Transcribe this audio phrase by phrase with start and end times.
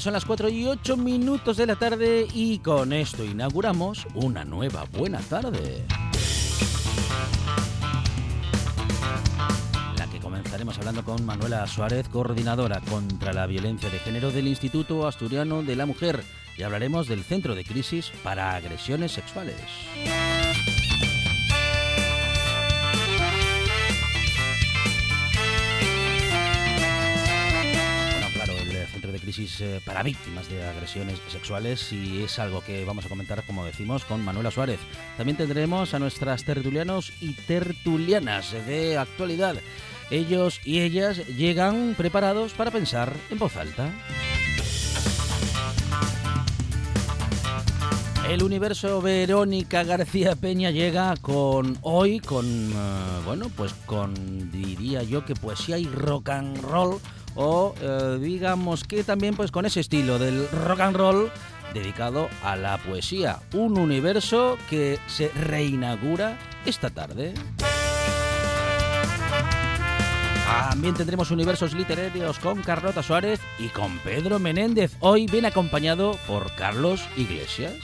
[0.00, 4.84] Son las 4 y 8 minutos de la tarde y con esto inauguramos una nueva
[4.92, 5.84] buena tarde.
[9.98, 15.06] La que comenzaremos hablando con Manuela Suárez, coordinadora contra la violencia de género del Instituto
[15.06, 16.24] Asturiano de la Mujer,
[16.56, 19.60] y hablaremos del Centro de Crisis para Agresiones Sexuales.
[29.38, 34.04] Eh, para víctimas de agresiones sexuales y es algo que vamos a comentar, como decimos,
[34.04, 34.80] con Manuela Suárez.
[35.16, 39.56] También tendremos a nuestras tertulianos y tertulianas de actualidad.
[40.10, 43.92] Ellos y ellas llegan preparados para pensar en voz alta.
[48.28, 52.74] El universo Verónica García Peña llega con hoy con eh,
[53.24, 57.00] bueno, pues con diría yo que poesía y rock and roll
[57.34, 61.30] o eh, digamos que también pues con ese estilo del rock and roll
[61.74, 67.34] dedicado a la poesía, un universo que se reinaugura esta tarde.
[70.44, 76.52] También tendremos universos literarios con Carlota Suárez y con Pedro Menéndez, hoy bien acompañado por
[76.54, 77.74] Carlos Iglesias.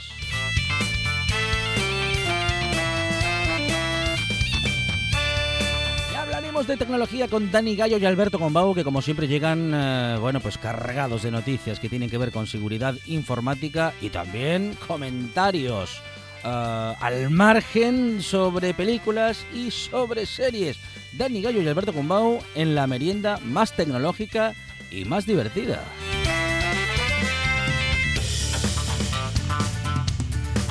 [6.65, 10.57] De tecnología con Dani Gallo y Alberto Gombau, que como siempre llegan, eh, bueno, pues
[10.57, 16.01] cargados de noticias que tienen que ver con seguridad informática y también comentarios
[16.43, 20.77] eh, al margen sobre películas y sobre series.
[21.13, 24.55] Dani Gallo y Alberto Gombau en la merienda más tecnológica
[24.89, 25.83] y más divertida.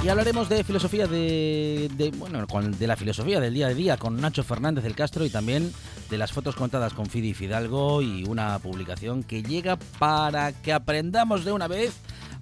[0.06, 4.44] Y hablaremos de filosofía de, bueno, de la filosofía del día a día con Nacho
[4.44, 5.72] Fernández del Castro y también
[6.09, 11.44] de las fotos contadas con Fidi Fidalgo y una publicación que llega para que aprendamos
[11.44, 11.93] de una vez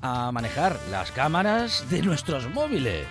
[0.02, 3.06] a manejar las cámaras de nuestros móviles.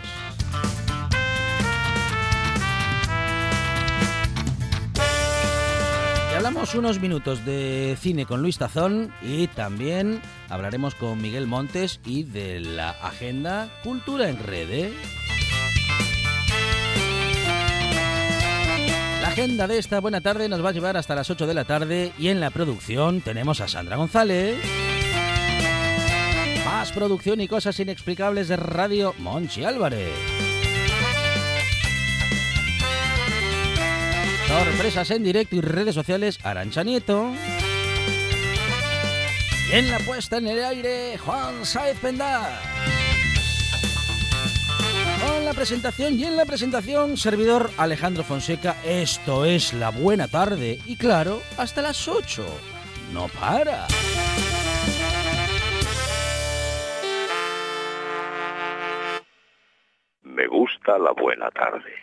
[6.46, 12.24] Hablamos unos minutos de cine con Luis Tazón y también hablaremos con Miguel Montes y
[12.24, 14.92] de la agenda Cultura en Red.
[19.22, 21.64] La agenda de esta buena tarde nos va a llevar hasta las 8 de la
[21.64, 24.58] tarde y en la producción tenemos a Sandra González.
[26.66, 30.53] Más producción y cosas inexplicables de Radio Monchi Álvarez.
[34.54, 37.32] Sorpresas en directo y redes sociales, Arancha Nieto.
[39.68, 42.62] Y en la puesta en el aire, Juan Saez Pendá.
[45.26, 48.76] Con la presentación y en la presentación, servidor Alejandro Fonseca.
[48.86, 50.78] Esto es la buena tarde.
[50.86, 52.46] Y claro, hasta las 8.
[53.12, 53.88] No para.
[60.22, 62.03] Me gusta la buena tarde.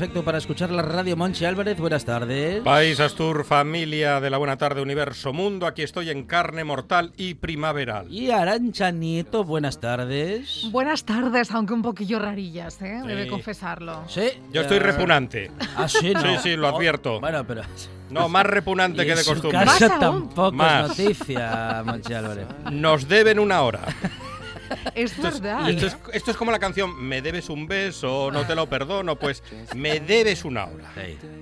[0.00, 1.78] perfecto para escuchar la radio Monchi Álvarez.
[1.78, 2.62] Buenas tardes.
[2.62, 5.66] País Astur, familia de la Buena Tarde, Universo Mundo.
[5.66, 8.10] Aquí estoy en carne mortal y primaveral.
[8.10, 10.66] Y Arancha Nieto, buenas tardes.
[10.72, 13.02] Buenas tardes, aunque un poquillo rarillas, ¿eh?
[13.06, 13.28] Debe Sí.
[13.28, 14.04] confesarlo.
[14.08, 14.22] Sí.
[14.54, 15.50] Yo estoy eh, repugnante.
[15.76, 16.22] Ah, sí, no.
[16.22, 17.20] Sí, sí, lo advierto.
[17.20, 17.60] Bueno, pero.
[18.08, 19.66] No, más repugnante y que de costumbre.
[19.66, 20.92] Más casa tampoco Más.
[20.92, 22.46] es noticia, Monchi Álvarez.
[22.72, 23.82] Nos deben una hora.
[24.94, 25.68] Es verdad.
[25.68, 29.16] Esto es, esto es como la canción Me debes un beso, no te lo perdono.
[29.16, 29.42] Pues
[29.74, 30.92] me debes una hora.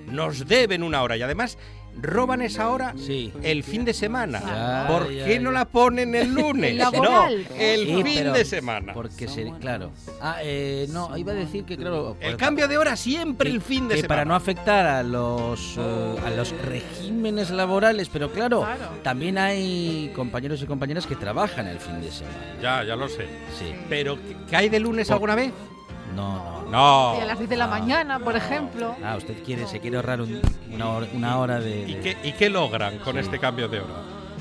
[0.07, 1.17] Nos deben una hora.
[1.17, 1.57] Y además
[2.01, 3.31] roban esa hora Sí.
[3.43, 4.39] el fin de semana.
[4.39, 5.39] Ya, ¿Por ya, qué ya.
[5.41, 6.71] no la ponen el lunes?
[6.71, 8.93] El no, el Sí, fin de semana.
[8.93, 9.91] Porque se, claro.
[10.21, 12.15] Ah, eh, no, iba a decir que claro.
[12.19, 14.07] El cambio de hora siempre que- el fin de que semana.
[14.21, 18.89] para no afectar a los eh, a los regímenes laborales, pero claro, Claro.
[19.03, 22.37] también hay compañeros y compañeras que trabajan el fin de semana.
[22.61, 23.25] Ya, ya lo sé.
[23.57, 23.73] Sí.
[23.89, 24.17] Pero,
[24.49, 25.51] ¿cae de lunes Por- alguna vez?
[26.15, 26.69] No, no.
[26.69, 27.17] No.
[27.17, 28.95] Y a las 10 de la mañana, por ejemplo.
[29.03, 30.39] Ah, usted quiere se quiere ahorrar un-
[30.71, 33.93] una, hora, una hora de, ¿Y qué, y qué logran con este cambio de hora?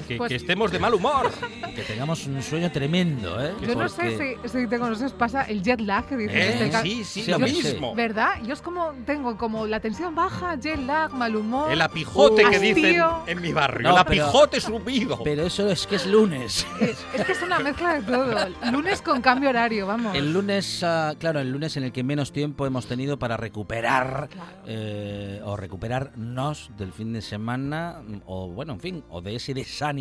[0.09, 1.31] Que, Pues- que estemos de mal humor.
[1.75, 3.53] que tengamos un sueño tremendo, ¿eh?
[3.61, 6.65] Yo no sé si, si te conoces, pasa el jet lag que dice ¿Eh?
[6.65, 7.95] este Sí, sí, Sí, lo mismo.
[7.95, 8.43] ¿Verdad?
[8.45, 11.71] Yo es como, tengo como la tensión baja, jet lag, mal humor.
[11.71, 12.75] El apijote que hastío.
[12.75, 13.91] dicen en mi barrio.
[13.91, 15.21] No, el pero- apijote subido.
[15.23, 16.67] Pero eso es que es lunes.
[16.81, 18.35] Es, es que es una mezcla de todo.
[18.73, 20.15] Lunes con cambio horario, vamos.
[20.17, 24.29] El lunes, ah, claro, el lunes en el que menos tiempo hemos tenido para recuperar
[24.31, 24.51] Claro.
[24.67, 29.98] eh, o recuperarnos del fin de semana o bueno, en fin, o de ese desánimo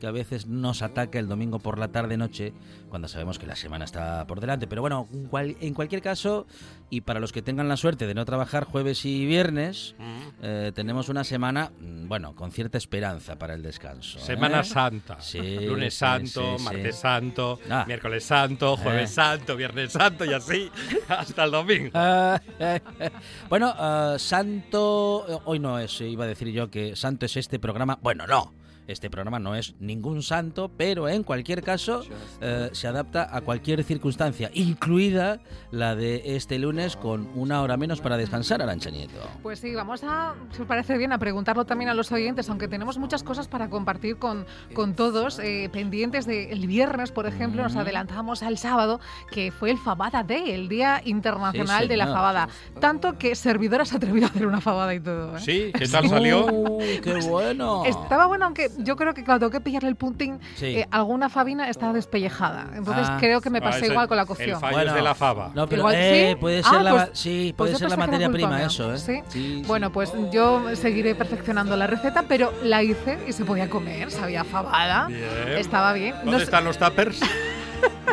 [0.00, 2.52] que a veces nos ataca el domingo por la tarde noche
[2.88, 4.66] cuando sabemos que la semana está por delante.
[4.66, 6.46] Pero bueno, en cual- en cualquier caso
[6.88, 9.94] y para los que tengan la suerte de no trabajar jueves y viernes,
[10.42, 14.18] eh, tenemos una semana, mm, bueno, con cierta esperanza para el descanso.
[14.18, 14.22] ¿eh?
[14.22, 15.20] Semana Santa.
[15.20, 17.00] Sí, Lunes sí, Santo, sí, martes sí.
[17.02, 17.84] Santo, Ah.
[17.86, 19.14] miércoles Santo, jueves Eh.
[19.14, 20.70] Santo, viernes Santo y así
[21.08, 21.90] hasta el domingo.
[21.94, 22.38] Eh,
[23.00, 23.10] eh.
[23.48, 27.36] bueno, ah, Santo, eh, hoy no es, eh, iba a decir yo que Santo es
[27.36, 27.98] este programa.
[28.00, 28.54] Bueno, no.
[28.86, 32.02] Este programa no es ningún santo, pero en cualquier caso
[32.40, 35.40] eh, se adapta a cualquier circunstancia, incluida
[35.70, 39.18] la de este lunes con una hora menos para descansar, Arancha Nieto.
[39.42, 42.68] Pues sí, vamos a, si os parece bien, a preguntarlo también a los oyentes, aunque
[42.68, 47.76] tenemos muchas cosas para compartir con, con todos, eh, pendientes del viernes, por ejemplo, nos
[47.76, 49.00] adelantamos al sábado,
[49.30, 52.06] que fue el Fabada Day, el Día Internacional Sí, de la.
[52.06, 52.48] Fabada.
[52.80, 55.36] Tanto que servidora se ha atrevido a hacer una fabada y todo.
[55.36, 55.40] ¿eh?
[55.40, 56.46] Sí, ¿qué tal salió?
[56.46, 57.84] Uy, ¡Qué bueno!
[57.84, 60.66] Estaba bueno, aunque yo creo que cuando tengo que pillarle el puntín, Sí.
[60.78, 62.66] eh, alguna fabina está despellejada.
[62.74, 63.16] Entonces Ah.
[63.20, 64.60] creo que me Ah, pasé ese- igual con la El cocción.
[64.60, 64.90] fallo Bueno.
[64.90, 65.50] es de la fava.
[65.54, 66.36] No, pero Igual, eh, ¿sí?
[66.40, 68.66] puede Ah, ser la, pues- sí, pues puede yo ser la materia prima mía.
[68.66, 68.98] eso, ¿eh?
[68.98, 69.22] ¿Sí?
[69.28, 69.62] sí.
[69.66, 74.44] Bueno, pues yo seguiré perfeccionando la receta, pero la hice y se podía comer, sabía
[74.44, 75.06] fabada.
[75.08, 75.22] Bien.
[75.58, 76.14] Estaba bien.
[76.16, 77.20] ¿Dónde No están los tuppers?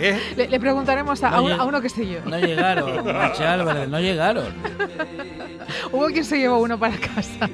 [0.01, 0.19] ¿Eh?
[0.35, 2.19] le, le preguntaremos a, No a uno, llega- a uno que sé yo.
[2.25, 4.45] No llegaron, Monchi Álvarez, no llegaron.
[5.91, 7.49] Hubo quien se llevó uno para casa.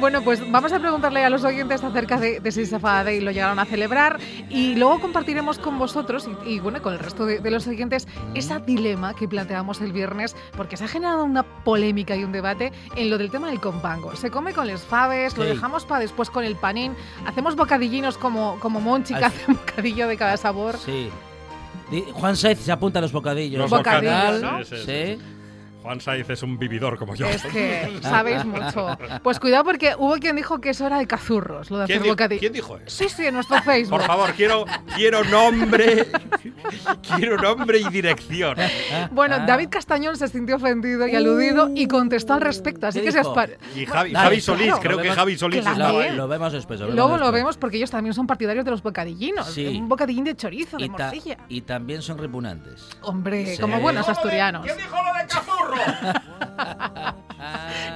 [0.00, 3.20] Bueno, pues vamos a preguntarle a los oyentes acerca de, de si esa Fabada Day
[3.20, 7.26] lo llegaron a celebrar y luego compartiremos con vosotros y, y, bueno, con el resto
[7.26, 11.42] de, de los oyentes esa dilema que planteamos el viernes porque se ha generado una
[11.42, 14.14] polémica y un debate en lo del tema del compango.
[14.16, 15.50] Se come con les faves, lo Sí.
[15.50, 16.94] dejamos para después con el panín,
[17.26, 20.76] hacemos bocadillinos como, como Monchi que hace un bocadillo de cada sabor.
[20.78, 21.10] Sí.
[22.12, 23.58] Juan Saiz se apunta a los bocadillos.
[23.60, 24.64] Los Bocadillos, ¿no?
[24.64, 25.18] Sí, sí, sí.
[25.88, 27.26] Juan Saiz es un vividor como yo.
[27.26, 28.98] Es que sabéis mucho.
[29.22, 32.52] Pues cuidado porque hubo quien dijo que eso era de cazurros, lo de ¿Quién, hacer
[32.52, 32.84] dijo eso?
[32.86, 33.96] Sí, sí, en nuestro Facebook.
[33.98, 36.06] Por favor, quiero, quiero nombre,
[37.16, 38.56] quiero nombre y dirección.
[39.12, 39.38] Bueno.
[39.46, 43.20] David Castañón se sintió ofendido y aludido y contestó al respecto, así ¿Qué que se
[43.74, 45.76] Y Javi, Dale, Javi Solís, claro, creo que vemos- Javi Solís Claro.
[45.76, 46.16] estaba Lo, ahí.
[46.16, 46.80] lo vemos después.
[46.80, 49.46] vemos Luego lo vemos porque ellos también son partidarios de los bocadillinos.
[49.46, 49.66] Sí.
[49.66, 51.38] Un bocadillín de chorizo, de Y, ta- morcilla.
[51.48, 52.88] y también son repugnantes.
[53.00, 53.60] Hombre, Sí.
[53.62, 54.64] como buenos asturianos.
[54.66, 55.77] ¿Quién dijo lo de cazurro?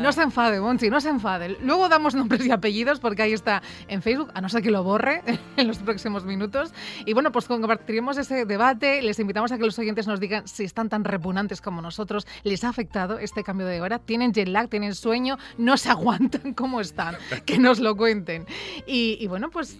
[0.00, 1.56] No se enfade, Monchi, no se enfade.
[1.62, 4.82] Luego damos nombres y apellidos porque ahí está en Facebook, a no ser que lo
[4.82, 5.22] borre
[5.56, 6.72] en los próximos minutos.
[7.06, 9.02] Y bueno, pues compartiremos ese debate.
[9.02, 12.26] Les invitamos a que los oyentes nos digan si están tan repugnantes como nosotros.
[12.42, 13.98] ¿Les ha afectado este cambio de hora?
[13.98, 14.68] ¿Tienen jet lag?
[14.68, 15.38] ¿Tienen sueño?
[15.58, 16.52] ¿No se aguantan?
[16.54, 17.16] ¿Cómo están?
[17.44, 18.46] Que nos lo cuenten.
[18.86, 19.78] Y, y bueno, pues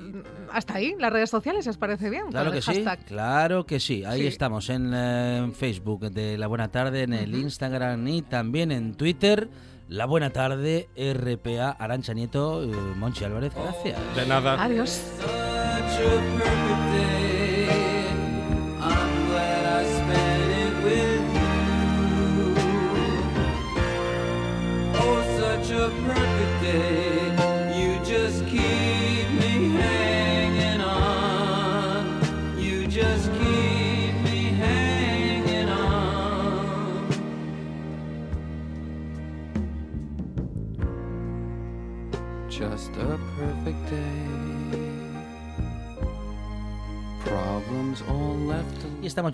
[0.53, 2.27] hasta ahí, las redes sociales, os parece bien.
[2.31, 4.05] Claro que sí, claro que sí.
[4.05, 4.27] Ahí Sí.
[4.29, 8.95] estamos en, eh, en Facebook de La Buena Tarde, en el Instagram y también en
[8.95, 9.49] Twitter.
[9.89, 13.99] La Buena Tarde, RPA, Arancha Nieto, eh, Monchi Álvarez, gracias.
[14.17, 14.63] De nada.
[14.63, 15.03] Adiós.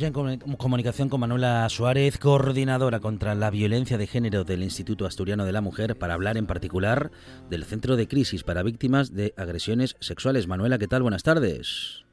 [0.07, 5.45] En comu- comunicación con Manuela Suárez, coordinadora contra la violencia de género del Instituto Asturiano
[5.45, 7.11] de la Mujer, para hablar en particular
[7.51, 10.47] del Centro de Crisis para Víctimas de Agresiones Sexuales.
[10.47, 11.03] Manuela, ¿qué tal?
[11.03, 12.05] Buenas tardes.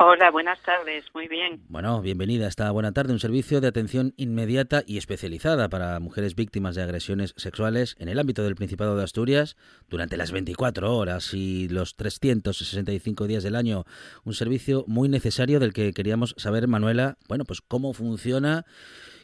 [0.00, 1.60] Hola, buenas tardes, muy bien.
[1.68, 6.36] Bueno, bienvenida a esta buena tarde, un servicio de atención inmediata y especializada para mujeres
[6.36, 9.56] víctimas de agresiones sexuales en el ámbito del Principado de Asturias
[9.88, 13.86] durante las 24 horas y los 365 días del año.
[14.22, 18.66] Un servicio muy necesario del que queríamos saber, Manuela, bueno, pues cómo funciona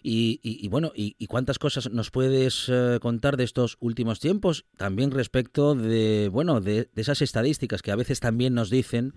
[0.03, 4.65] y, y- y, bueno, y, cuántas cosas nos puedes eh, contar de estos últimos tiempos,
[4.77, 9.15] también respecto de, bueno, de, de esas estadísticas que a veces también nos dicen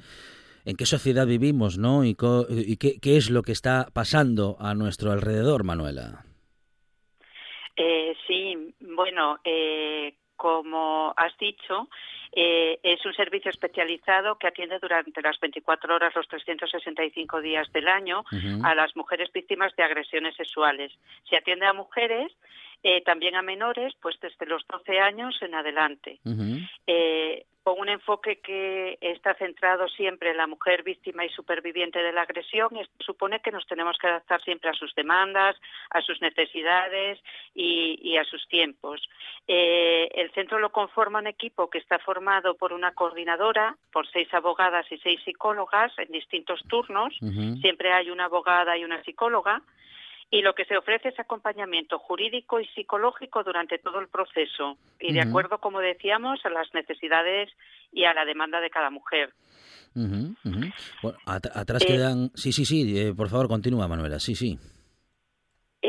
[0.68, 2.04] en qué sociedad vivimos, ¿no?
[2.04, 6.26] Y, co- y qué, qué es lo que está pasando a nuestro alrededor, Manuela.
[7.76, 11.88] Eh, sí, bueno, eh, como has dicho,
[12.34, 17.88] eh, es un servicio especializado que atiende durante las 24 horas, los 365 días del
[17.88, 18.24] año,
[18.64, 20.92] a las mujeres víctimas de agresiones sexuales.
[21.30, 22.32] Se atiende a mujeres,
[22.84, 26.20] eh, también a menores, pues desde los 12 años en adelante.
[26.86, 32.14] Eh, con un enfoque que está centrado siempre en la mujer víctima y superviviente de
[32.14, 35.58] la agresión, esto supone que nos tenemos que adaptar siempre a sus demandas,
[35.90, 37.20] a sus necesidades
[37.54, 39.02] y, y a sus tiempos.
[39.50, 44.34] Eh, el centro lo conforma un equipo que está formado por una coordinadora, por seis
[44.34, 47.18] abogadas y seis psicólogas en distintos turnos.
[47.60, 49.62] Siempre hay una abogada y una psicóloga.
[50.30, 55.14] Y lo que se ofrece es acompañamiento jurídico y psicológico durante todo el proceso y
[55.14, 57.50] de acuerdo, como decíamos, a las necesidades
[57.94, 59.34] y a la demanda de cada mujer.
[59.96, 60.60] Ujú, ujú.
[61.02, 62.30] Bueno, at- atrás Eh, quedan...
[62.36, 64.20] Sí, sí, sí, eh, por favor, continúa, Manuela.
[64.20, 64.60] Sí, sí.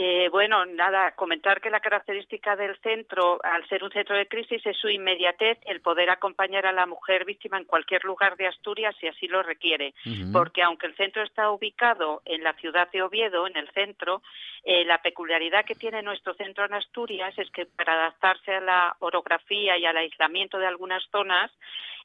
[0.00, 4.64] Eh, bueno, nada, comentar que la característica del centro, al ser un centro de crisis,
[4.64, 8.95] es su inmediatez, el poder acompañar a la mujer víctima en cualquier lugar de Asturias
[9.00, 9.95] si así lo requiere.
[10.33, 14.23] Porque aunque el centro está ubicado en la ciudad de Oviedo, en el centro,
[14.62, 18.97] eh, la peculiaridad que tiene nuestro centro en Asturias es que para adaptarse a la
[19.00, 21.50] orografía y al aislamiento de algunas zonas,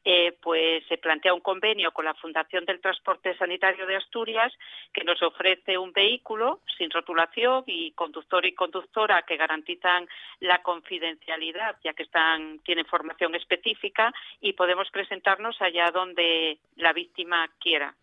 [0.05, 4.53] eh, pues se plantea un convenio con la Fundación del Transporte Sanitario de Asturias
[4.93, 10.07] que nos ofrece un vehículo sin rotulación y conductor y conductora que garantizan
[10.39, 12.03] la confidencialidad ya que
[12.63, 17.93] tienen formación específica y podemos presentarnos allá donde la víctima quiera.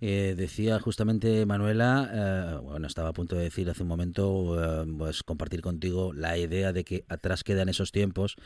[0.00, 4.86] Eh, decía justamente Manuela, eh, bueno, estaba a punto de decir hace un momento, eh,
[4.98, 8.36] pues compartir contigo la idea de que atrás quedan esos tiempos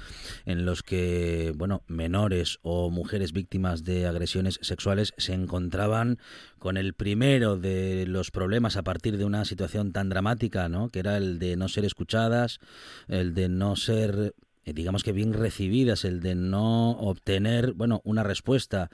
[0.45, 6.19] en los que, bueno, menores o mujeres víctimas de agresiones sexuales se encontraban
[6.59, 10.88] con el primero de los problemas a partir de una situación tan dramática, ¿no?
[10.88, 12.61] Que era el de no ser escuchadas,
[13.09, 14.35] el de no ser
[14.73, 18.88] digamos que bien recibidas, el de no obtener, bueno, una respuesta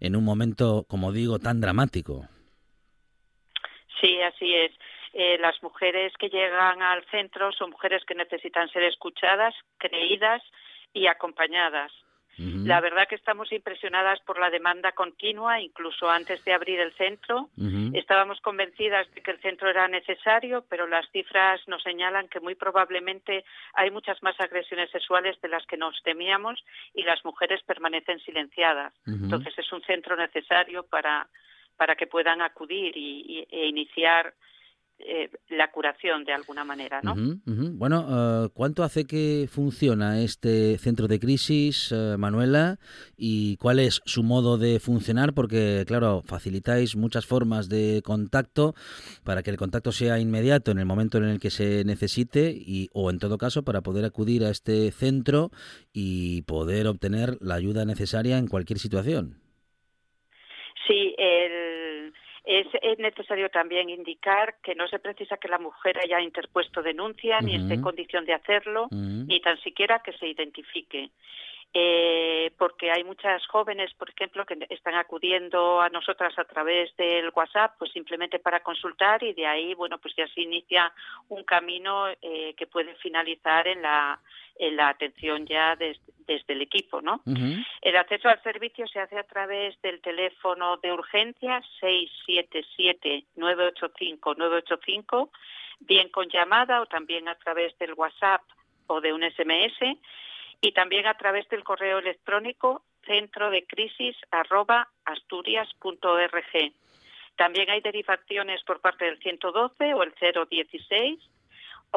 [0.00, 2.28] en un momento, como digo, tan dramático.
[4.00, 4.72] Sí, así es.
[5.12, 10.42] Eh, las mujeres que llegan al centro son mujeres que necesitan ser escuchadas, creídas
[10.92, 11.90] y acompañadas.
[12.38, 17.48] La verdad que estamos impresionadas por la demanda continua, incluso antes de abrir el centro.
[17.96, 22.54] Estábamos convencidas de que el centro era necesario, pero las cifras nos señalan que muy
[22.54, 26.62] probablemente hay muchas más agresiones sexuales de las que nos temíamos
[26.94, 28.92] y las mujeres permanecen silenciadas.
[29.06, 31.26] Entonces es un centro necesario para,
[31.76, 34.34] para que puedan acudir y, y- e iniciar
[34.98, 37.14] eh, la curación de alguna manera, ¿no?
[37.44, 42.78] Bueno, eh, ¿cuánto hace que funciona este centro de crisis, eh, Manuela?
[43.16, 45.34] ¿Y cuál es su modo de funcionar?
[45.34, 48.74] Porque, claro, facilitáis muchas formas de contacto
[49.22, 52.88] para que el contacto sea inmediato en el momento en el que se necesite y,
[52.92, 55.50] o, en todo caso, para poder acudir a este centro
[55.92, 59.40] y poder obtener la ayuda necesaria en cualquier situación.
[60.86, 62.12] Sí, el-
[62.46, 67.40] es, es necesario también indicar que no se precisa que la mujer haya interpuesto denuncia
[67.40, 68.86] ni esté en condición de hacerlo,
[69.26, 71.10] ni tan siquiera que se identifique.
[71.74, 77.30] Eh, porque hay muchas jóvenes, por ejemplo, que están acudiendo a nosotras a través del
[77.34, 80.90] WhatsApp, pues simplemente para consultar y de ahí, bueno, pues ya se inicia
[81.28, 84.18] un camino eh, que puede finalizar en la,
[84.58, 87.22] en la atención ya des- desde el equipo, ¿no?
[87.80, 91.62] El acceso al servicio se hace a través del teléfono de urgencia
[93.36, 95.30] 677-985-985,
[95.80, 98.42] bien con llamada o también a través del WhatsApp
[98.86, 99.98] o de un SMS,
[100.60, 106.72] y también a través del correo electrónico centro de crisis arroba asturias.org.
[107.36, 110.14] También hay derivaciones por parte del 112 o el
[110.50, 111.18] 016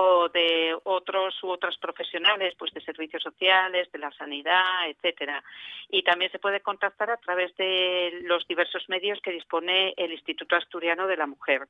[0.02, 5.44] o de otros u otras profesionales, pues de servicios sociales, de la sanidad, etcétera.
[5.90, 10.56] Y también se puede contactar a través de los diversos medios que dispone el Instituto
[10.56, 11.68] Asturiano de la Mujer.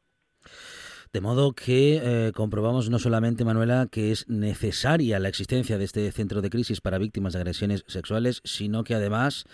[1.11, 6.11] De modo que eh, comprobamos no solamente, Manuela, que es necesaria la existencia de este
[6.11, 9.45] centro de crisis para víctimas de agresiones sexuales, sino que además,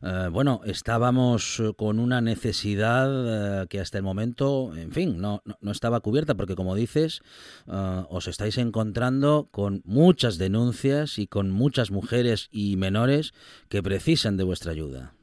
[0.00, 5.58] eh, bueno, estábamos eh, con una necesidad que hasta el momento, en fin, no, no,
[5.60, 7.20] no estaba cubierta, porque como dices,
[7.66, 13.34] os estáis encontrando con muchas denuncias y con muchas mujeres y menores
[13.68, 15.14] que precisan de vuestra ayuda.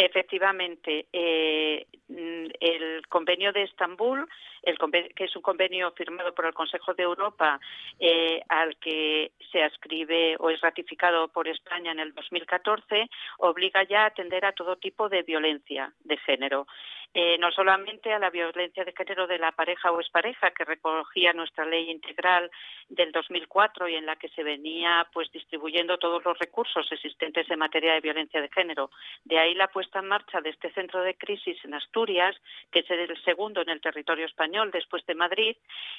[0.00, 4.28] Efectivamente, eh, mm, el convenio de Estambul,
[4.68, 7.58] el que es un convenio firmado por el Consejo de Europa,
[7.98, 13.08] eh, al que se ascribe o es ratificado por España en el 2014,
[13.38, 16.66] obliga ya a atender a todo tipo de violencia de género.
[17.14, 21.32] Eh, no solamente a la violencia de género de la pareja o expareja que recogía
[21.32, 22.50] nuestra ley integral
[22.90, 27.58] del 2004 y en la que se venía pues distribuyendo todos los recursos existentes en
[27.58, 28.90] materia de violencia de género.
[29.24, 32.36] De ahí la puesta en marcha de este centro de crisis en Asturias,
[32.70, 35.56] que es el segundo en el territorio español después de Madrid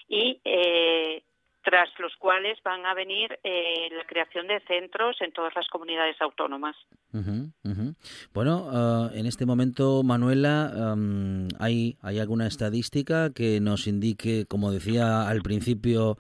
[0.08, 1.24] y eh,
[1.64, 6.16] tras los cuales van a venir eh, la creación de centros en todas las comunidades
[6.22, 6.76] autónomas.
[8.34, 14.72] Bueno, ah, en este momento, Manuela, am, ¿hay, ¿hay alguna estadística que nos indique, como
[14.72, 16.18] decía al principio,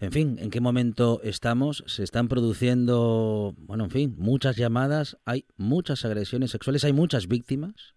[0.00, 1.84] en fin, en qué momento estamos?
[1.86, 5.16] ¿Se están produciendo, bueno, en fin, muchas llamadas?
[5.24, 6.84] ¿Hay muchas agresiones sexuales?
[6.84, 7.94] ¿Hay muchas víctimas?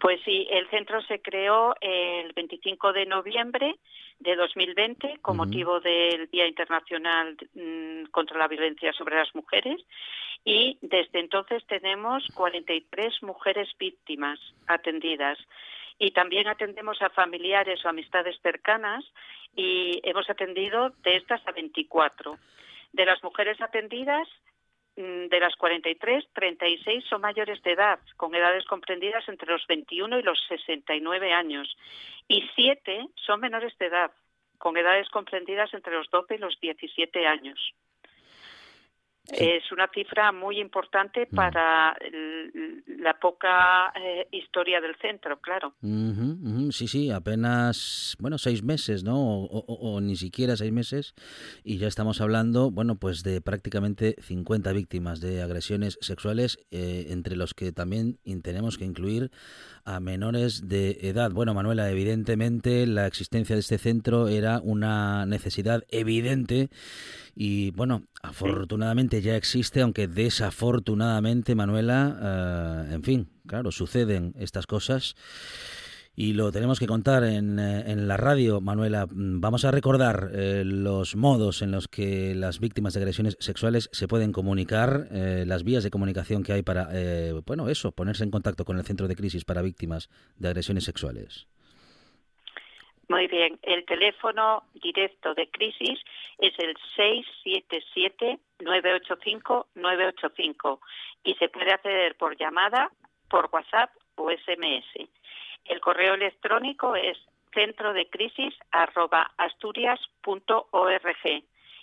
[0.00, 3.76] Pues sí, el centro se creó el 25 de noviembre
[4.18, 9.78] de 2020 con motivo del Día Internacional mm, contra la Violencia sobre las Mujeres
[10.42, 15.38] y desde entonces tenemos 43 mujeres víctimas atendidas
[15.98, 19.04] y también atendemos a familiares o amistades cercanas
[19.54, 22.38] y hemos atendido de estas a 24.
[22.94, 24.26] De las mujeres atendidas,
[24.96, 30.22] de las 43, 36 son mayores de edad, con edades comprendidas entre los 21 y
[30.22, 31.76] los 69 años,
[32.28, 34.10] y 7 son menores de edad,
[34.58, 37.74] con edades comprendidas entre los 12 y los 17 años.
[39.32, 39.44] Sí.
[39.44, 41.34] Es una cifra muy importante Mm.
[41.36, 45.74] para el- la poca eh, historia del centro, claro.
[46.70, 49.18] Sí, sí, apenas, bueno, seis meses, ¿no?
[49.18, 51.14] O, o- o ni siquiera seis meses.
[51.64, 57.36] Y ya estamos hablando, bueno, pues de prácticamente 50 víctimas de agresiones sexuales, eh, entre
[57.36, 59.30] los que también tenemos que incluir
[59.84, 61.30] a menores de edad.
[61.30, 66.68] Bueno, Manuela, evidentemente la existencia de este centro era una necesidad evidente
[67.34, 75.14] y, bueno, afortunadamente ya existe, aunque desafortunadamente, Manuela, eh, en fin, claro, suceden estas cosas.
[76.16, 79.06] Y lo tenemos que contar en, eh, en la radio, Manuela.
[79.06, 83.88] Mm, Vamos a recordar eh, los modos en los que las víctimas de agresiones sexuales
[83.92, 88.24] se pueden comunicar, eh, las vías de comunicación que hay para, eh, bueno, eso, ponerse
[88.24, 91.46] en contacto con el centro de crisis para víctimas de agresiones sexuales.
[93.10, 95.98] Muy bien, el teléfono directo de crisis
[96.38, 96.76] es el
[98.60, 100.78] 677-985-985
[101.24, 102.92] y se puede acceder por llamada,
[103.28, 105.08] por WhatsApp o SMS.
[105.64, 107.18] El correo electrónico es
[107.52, 108.54] centro de crisis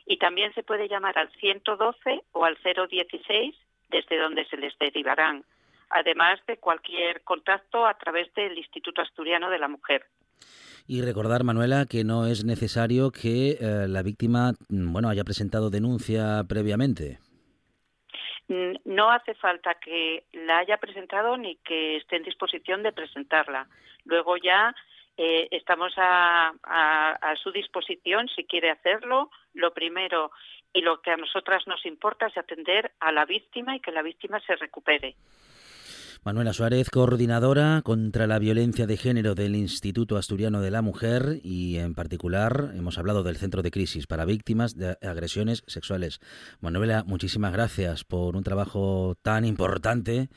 [0.05, 3.53] y también se puede llamar al 112 o al 016
[3.89, 5.43] desde donde se les derivarán,
[5.89, 10.05] además de cualquier contacto a través del Instituto Asturiano de la Mujer.
[10.87, 15.69] Y recordar, Manuela, que no es necesario que eh, la víctima, mm, bueno, haya presentado
[15.69, 17.19] denuncia previamente.
[18.85, 23.67] No hace falta que la haya presentado ni que esté en disposición de presentarla.
[24.05, 24.73] Luego ya
[25.17, 29.29] eh, estamos a- a su disposición si quiere hacerlo.
[29.53, 30.31] Lo primero
[30.71, 34.03] y lo que a nosotras nos importa es atender a la víctima y que la
[34.03, 35.15] víctima se recupere.
[36.23, 41.77] Manuela Suárez, coordinadora contra la violencia de género del Instituto Asturiano de la Mujer y
[41.77, 46.19] en particular hemos hablado del Centro de Crisis para Víctimas de Agresiones Sexuales.
[46.59, 50.29] Manuela, muchísimas gracias por un trabajo tan importante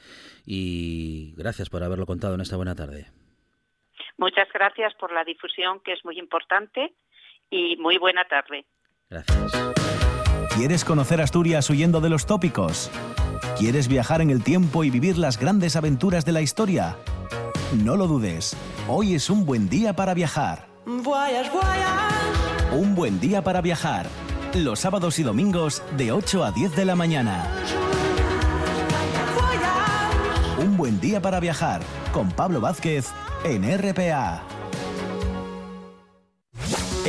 [0.44, 3.06] y gracias por haberlo contado en esta buena tarde.
[4.18, 6.94] Muchas gracias por la difusión, que es muy importante,
[7.50, 8.64] y muy buena tarde.
[9.08, 9.52] Gracias.
[10.56, 12.90] ¿Quieres conocer Asturias huyendo de los tópicos?
[13.60, 16.96] ¿Quieres viajar en el tiempo y vivir las grandes aventuras de la historia?
[17.84, 18.56] No lo dudes,
[18.88, 20.66] hoy es un buen día para viajar.
[22.72, 24.08] Un buen día para viajar.
[24.54, 27.46] Los sábados y domingos de 8 a 10 de la mañana.
[30.58, 31.82] Un buen día para viajar
[32.14, 33.08] con Pablo Vázquez
[33.44, 34.42] en RPA.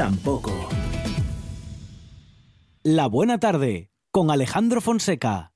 [0.00, 0.50] tampoco.
[2.82, 5.52] La buena tarde con Alejandro Fonseca.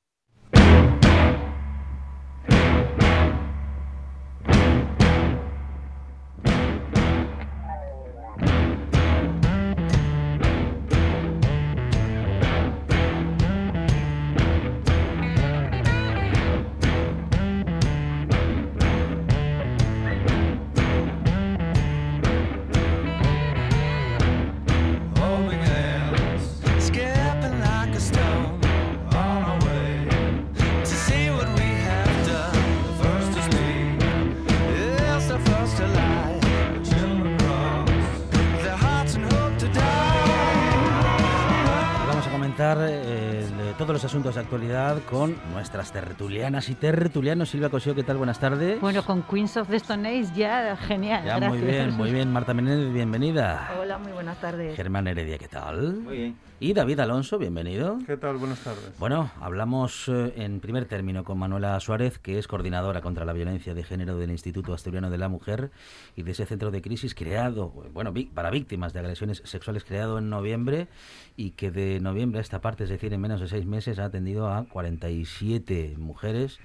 [44.04, 47.48] Los asuntos de actualidad con nuestras tertulianas y tertulianos.
[47.48, 48.18] Silvia Cosío, ¿qué tal?
[48.18, 48.78] Buenas tardes.
[48.78, 51.24] Bueno, con Queens of the Stone Age ya, genial.
[51.24, 51.50] ya, gracias.
[51.50, 52.30] muy bien, muy bien.
[52.30, 53.70] Marta Menéndez, bienvenida.
[53.80, 54.76] Hola, muy buenas tardes.
[54.76, 55.94] Germán Heredia, ¿qué tal?
[55.94, 56.36] Muy bien.
[56.64, 57.98] Y David Alonso, bienvenido.
[58.06, 58.38] ¿Qué tal?
[58.38, 58.98] Buenas tardes.
[58.98, 63.74] Bueno, hablamos eh, en primer término con Manuela Suárez, que es coordinadora contra la violencia
[63.74, 65.72] de género del Instituto Asturiano de la Mujer
[66.16, 70.30] y de ese centro de crisis creado, bueno, para víctimas de agresiones sexuales creado en
[70.30, 70.88] noviembre
[71.36, 74.06] y que de noviembre a esta parte, es decir, en menos de seis meses, ha
[74.06, 76.60] atendido a 47 mujeres,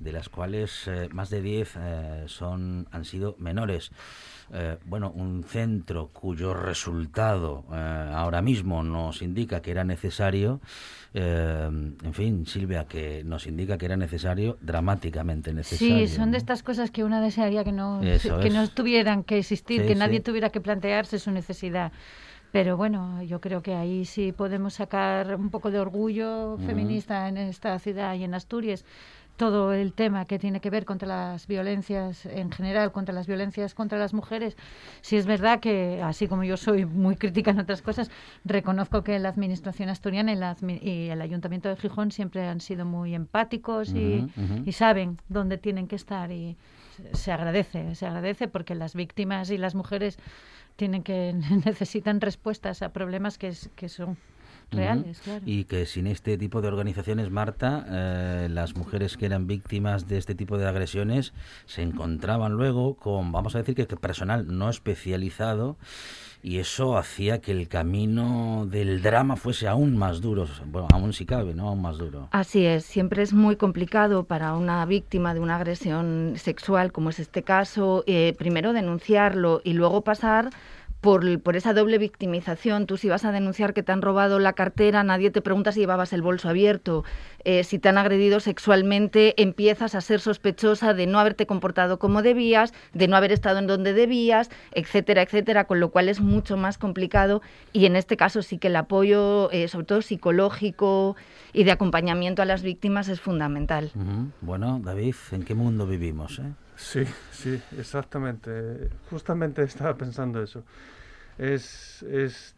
[0.00, 3.92] de las cuales eh, más de 10 eh, son, han sido menores.
[4.56, 10.60] Eh, bueno, un centro cuyo resultado eh, ahora mismo nos indica que era necesario,
[11.12, 16.06] eh, en fin, Silvia, que nos indica que era necesario, dramáticamente necesario.
[16.06, 18.54] Sí, son de estas cosas que una desearía que no, Eso que es.
[18.54, 19.98] no tuvieran que existir, Sí, que sí.
[19.98, 21.90] nadie tuviera que plantearse su necesidad.
[22.52, 27.36] Pero bueno, yo creo que ahí sí podemos sacar un poco de orgullo feminista en
[27.38, 28.84] esta ciudad y en Asturias.
[29.36, 33.74] Todo el tema que tiene que ver contra las violencias en general, contra las violencias
[33.74, 34.56] contra las mujeres.
[35.00, 38.12] Sí es verdad que, así como yo soy muy crítica en otras cosas,
[38.44, 42.84] reconozco que la administración asturiana y, la y el ayuntamiento de Gijón siempre han sido
[42.84, 44.24] muy empáticos y,
[44.72, 46.56] saben dónde tienen que estar y
[46.96, 50.16] se- se agradece, se agradece porque las víctimas y las mujeres
[50.76, 54.16] tienen que necesitan respuestas a problemas que, es- que son
[54.70, 55.42] reales, claro.
[55.46, 60.18] Y que sin este tipo de organizaciones, Marta, eh, las mujeres que eran víctimas de
[60.18, 61.32] este tipo de agresiones
[61.66, 65.76] se encontraban luego con, vamos a decir que, que personal no especializado
[66.44, 71.24] y eso hacía que el camino del drama fuese aún más duro, bueno, aún si
[71.24, 71.68] cabe, ¿no?
[71.68, 72.28] Aún más duro.
[72.32, 77.18] Así es, siempre es muy complicado para una víctima de una agresión sexual, como es
[77.18, 80.50] este caso, eh, primero denunciarlo y luego pasar
[81.04, 82.86] por, esa doble victimización.
[82.86, 85.80] Tú si vas a denunciar que te han robado la cartera, nadie te pregunta si
[85.80, 87.04] llevabas el bolso abierto.
[87.44, 92.22] Eh, si te han agredido sexualmente, empiezas a ser sospechosa de no haberte comportado como
[92.22, 96.56] debías, de no haber estado en donde debías, etcétera, etcétera, con lo cual es mucho
[96.56, 97.42] más complicado
[97.74, 101.16] y en este caso sí que el apoyo, eh, sobre todo psicológico
[101.52, 103.90] y de acompañamiento a las víctimas es fundamental.
[104.40, 106.38] Bueno, David, ¿en qué mundo vivimos?
[106.38, 106.63] eh?
[106.84, 108.90] Sí, sí, exactamente.
[109.10, 110.62] Justamente estaba pensando eso.
[111.38, 112.54] Es, es,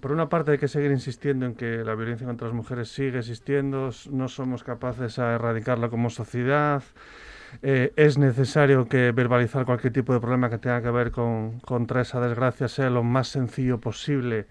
[0.00, 3.18] por una parte hay que seguir insistiendo en que la violencia contra las mujeres sigue
[3.18, 6.82] existiendo, no somos capaces a erradicarla como sociedad.
[7.62, 12.02] Eh, es necesario que verbalizar cualquier tipo de problema que tenga que ver con, contra
[12.02, 14.46] esa desgracia sea lo más sencillo posible,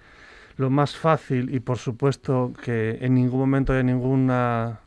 [0.58, 4.80] lo más fácil y por supuesto que en ningún momento haya ninguna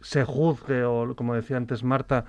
[0.00, 2.24] se juzgue o como decía antes Marta,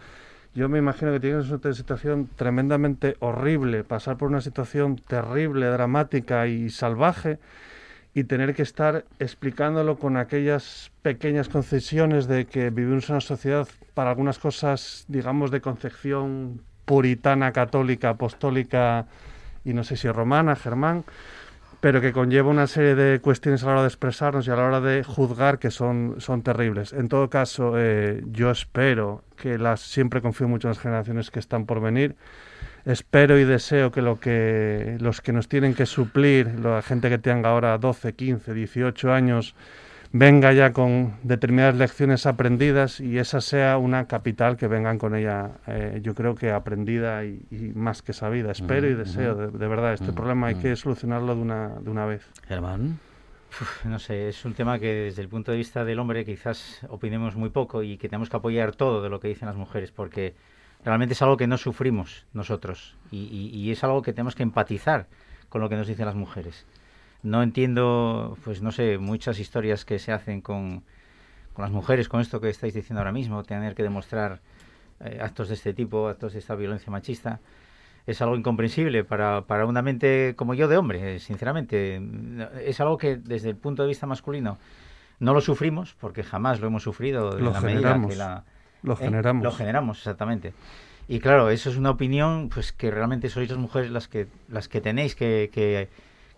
[0.58, 6.48] yo me imagino que tienes una situación tremendamente horrible, pasar por una situación terrible, dramática
[6.48, 7.38] y salvaje
[8.16, 13.68] y tener que estar explicándolo con aquellas pequeñas concesiones de que vivimos en una sociedad
[13.94, 19.06] para algunas cosas, digamos, de concepción puritana, católica, apostólica
[19.64, 21.04] y no sé si romana, germán,
[21.88, 24.66] pero que conlleva una serie de cuestiones a la hora de expresarnos y a la
[24.66, 26.92] hora de juzgar que son, son terribles.
[26.92, 31.40] En todo caso, eh, yo espero que las, siempre confío mucho en las generaciones que
[31.40, 32.18] están por venir.
[32.84, 37.20] Espero y deseo que, lo que los que nos tienen que suplir, la gente que
[37.20, 39.56] tenga ahora 12, 15, 18 años,
[40.12, 45.60] venga ya con determinadas lecciones aprendidas y esa sea una capital que vengan con ella,
[45.68, 48.52] eh, yo creo que aprendida y, y más que sabida.
[48.52, 50.62] Espero y Ujú, deseo, de, de verdad, este ujú, problema hay ujú.
[50.62, 52.34] que solucionarlo de una, de una vez.
[52.48, 53.00] Germán.
[53.62, 56.82] Uf, no sé, es un tema que desde el punto de vista del hombre quizás
[56.90, 59.92] opinemos muy poco y que tenemos que apoyar todo de lo que dicen las mujeres
[59.92, 60.36] porque
[60.84, 64.44] realmente es algo que no sufrimos nosotros y, y- y es algo que tenemos que
[64.44, 65.08] empatizar
[65.50, 66.68] con lo que nos dicen las mujeres.
[67.30, 70.84] No entiendo, pues no sé, muchas historias que se hacen con,
[71.54, 74.40] con las mujeres, con esto que estáis diciendo ahora mismo, tener que demostrar
[75.02, 77.40] eh, actos de este tipo, actos de esta violencia machista
[78.08, 82.02] es algo incomprensible para, para una mente como yo de hombre, eh, sinceramente.
[82.66, 84.58] Es algo que desde el punto de vista masculino
[85.20, 88.44] no lo sufrimos, porque jamás lo hemos sufrido en Lo la medida generamos, que la...
[88.82, 88.98] lo ¿eh?
[88.98, 89.44] generamos.
[89.44, 90.54] Lo generamos, exactamente.
[91.10, 94.70] Y claro, eso es una opinión pues que realmente sois las mujeres las que, las
[94.70, 95.90] que tenéis que, que,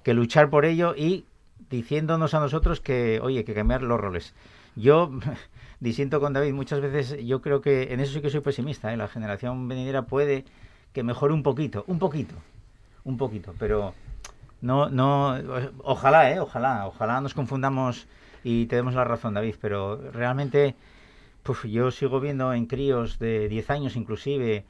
[0.04, 1.26] que luchar por ello y
[1.70, 4.34] diciéndonos a nosotros que, oye, que cambiar los roles.
[4.76, 5.12] Yo
[5.80, 8.98] disiento con David, muchas veces yo creo que en eso sí que soy pesimista, ¿eh?
[8.98, 10.46] la generación venidera puede
[10.94, 12.36] que mejore un poquito, un poquito,
[13.04, 13.94] un poquito, pero
[14.62, 15.38] no, no,
[15.84, 16.40] ojalá, ¿eh?
[16.40, 18.08] ojalá, ojalá nos confundamos
[18.44, 20.76] y te demos la razón, David, pero realmente
[21.44, 24.66] pues yo sigo viendo en críos de 10 años inclusive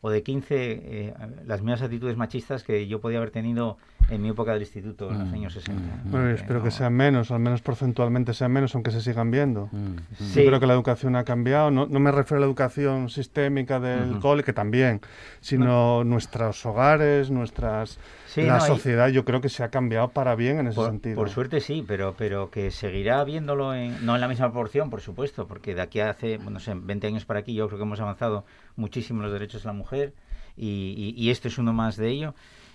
[0.00, 1.14] o de 15 eh,
[1.46, 3.78] las mismas actitudes machistas que yo podía haber tenido
[4.10, 5.82] en mi época del instituto en los Mm, años 60.
[6.04, 6.64] Bueno, y Eh, espero no.
[6.64, 9.70] que sean menos, al menos porcentualmente sean menos, aunque se sigan viendo.
[10.18, 10.42] Sí.
[10.42, 11.70] Yo creo que la educación ha cambiado.
[11.70, 15.00] No, no me refiero a la educación sistémica del cole, que también,
[15.40, 19.08] sino nuestros hogares, nuestras Sí, la no, sociedad.
[19.08, 21.14] Yo creo que se ha cambiado para bien en ese Por, sentido.
[21.14, 25.00] por suerte sí, pero, pero que seguirá viéndolo en, no en la misma proporción, por
[25.00, 27.78] supuesto, porque de aquí a hace, bueno, no sé, 20 años para aquí yo creo
[27.78, 28.44] que hemos avanzado
[28.76, 30.14] muchísimo en los derechos de la mujer
[30.56, 32.34] y, y, y esto es uno más de ello.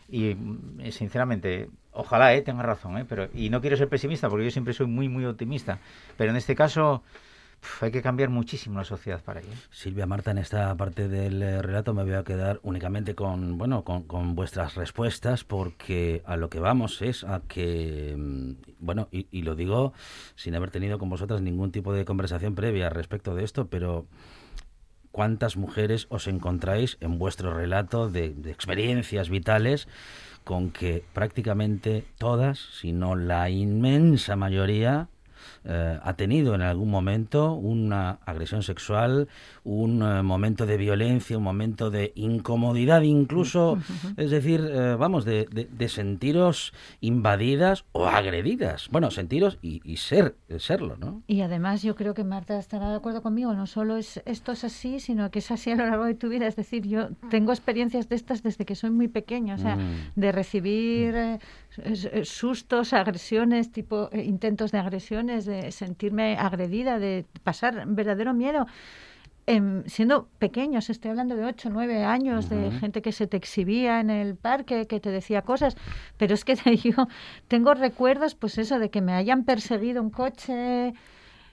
[0.09, 4.29] Y mm, eh, sinceramente, ojalá eh, tenga razón, eh, pero y no quiero ser pesimista
[4.29, 5.79] porque yo siempre soy muy, muy optimista,
[6.17, 7.03] pero en este caso
[7.81, 9.49] hay que cambiar muchísimo la sociedad para ello.
[9.71, 13.83] Silvia Marta, en esta parte del eh, relato me voy a quedar únicamente con bueno
[13.83, 19.27] con, con vuestras respuestas porque a lo que vamos es a que mm, bueno y,
[19.31, 19.93] y lo digo
[20.35, 24.05] sin haber tenido con vosotras ningún tipo de conversación previa respecto de esto, pero
[25.19, 29.89] cuántas mujeres os encontráis en vuestro relato de, de experiencias vitales
[30.45, 35.09] con que prácticamente todas, si no la inmensa mayoría,
[35.65, 39.27] eh, ha tenido en algún momento una agresión sexual,
[39.63, 43.77] un eh, momento de violencia, un momento de incomodidad incluso,
[44.17, 48.87] es decir, eh, vamos, de, de- de sentiros invadidas o agredidas.
[48.91, 51.21] Bueno, sentiros y, y ser, serlo, ¿no?
[51.27, 54.63] Y además yo creo que Marta estará de acuerdo conmigo, no solo es esto es
[54.63, 56.47] así, sino que es así a lo largo de tu vida.
[56.47, 60.11] Es decir, yo tengo experiencias de estas desde que soy muy pequeña, o sea, Mm.
[60.15, 61.15] de recibir
[62.23, 68.65] sustos, agresiones, tipo eh, intentos de agresiones, de sentirme agredida, de pasar verdadero miedo.
[69.47, 73.99] Em, siendo pequeños, estoy hablando de 8, 9 años, de gente que se te exhibía
[73.99, 75.75] en el parque, que te decía cosas,
[76.17, 77.07] pero es que yo
[77.47, 80.93] tengo recuerdos, pues eso, de que me hayan perseguido un coche,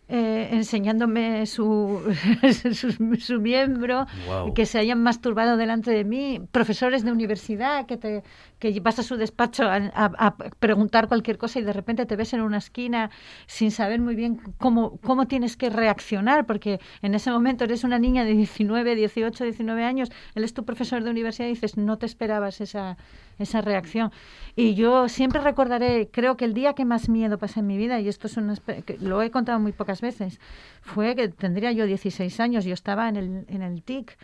[0.08, 2.00] eh, enseñándome su,
[2.74, 4.54] su, su miembro, Guau.
[4.54, 8.22] que se hayan masturbado delante de mí, profesores de universidad que te
[8.58, 12.40] que vas a su despacho a, preguntar cualquier cosa y de repente te ves en
[12.40, 13.10] una esquina
[13.46, 17.98] sin saber muy bien cómo, cómo tienes que reaccionar, porque en ese momento eres una
[17.98, 21.98] niña de 19, 18, 19 años, él es tu profesor de universidad y dices, no
[21.98, 22.96] te esperabas esa,
[23.38, 24.10] esa reacción.
[24.54, 28.00] Y yo siempre recordaré, creo que el día que más miedo pasé en mi vida,
[28.00, 28.54] y esto es una,
[29.00, 30.40] lo he contado muy pocas veces,
[30.80, 34.16] fue que tendría yo 16 años, yo estaba en el, en el TIC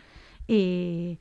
[0.47, 1.19] y,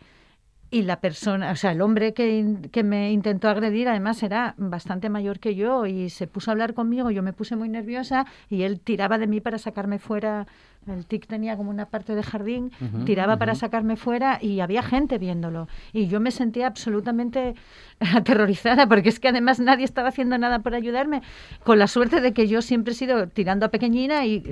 [0.72, 5.10] y la persona, o sea, el hombre que, que me intentó agredir además era bastante
[5.10, 8.62] mayor que yo y se puso a hablar conmigo, yo me puse muy nerviosa y
[8.62, 10.46] él tiraba de mí para sacarme fuera.
[10.86, 12.72] El TIC tenía como una parte de jardín,
[13.04, 15.68] tiraba para sacarme fuera y había gente viéndolo.
[15.92, 17.54] Y yo me sentía absolutamente
[18.00, 21.22] aterrorizada porque es que además nadie estaba haciendo nada por ayudarme,
[21.64, 24.42] con la suerte de que yo siempre he sido tirando a pequeñina y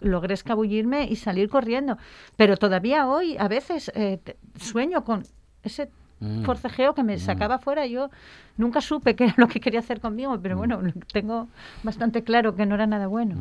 [0.00, 1.98] logré escabullirme y salir corriendo.
[2.36, 4.18] Pero todavía hoy a veces eh,
[4.58, 5.22] sueño con
[5.66, 6.44] ese Mm.
[6.44, 7.84] forcejeo que me sacaba fuera.
[7.84, 8.08] Yo
[8.56, 10.40] nunca supe qué era lo que quería hacer conmigo, Mm.
[10.40, 10.80] pero bueno,
[11.12, 11.46] tengo
[11.82, 13.36] bastante claro que no era nada bueno.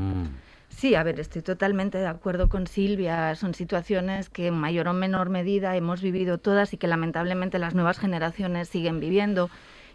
[0.67, 3.33] Sí, a ver, estoy totalmente de acuerdo con Silvia.
[3.35, 7.75] Son situaciones que en mayor o menor medida hemos vivido todas y que lamentablemente las
[7.75, 9.49] nuevas generaciones siguen viviendo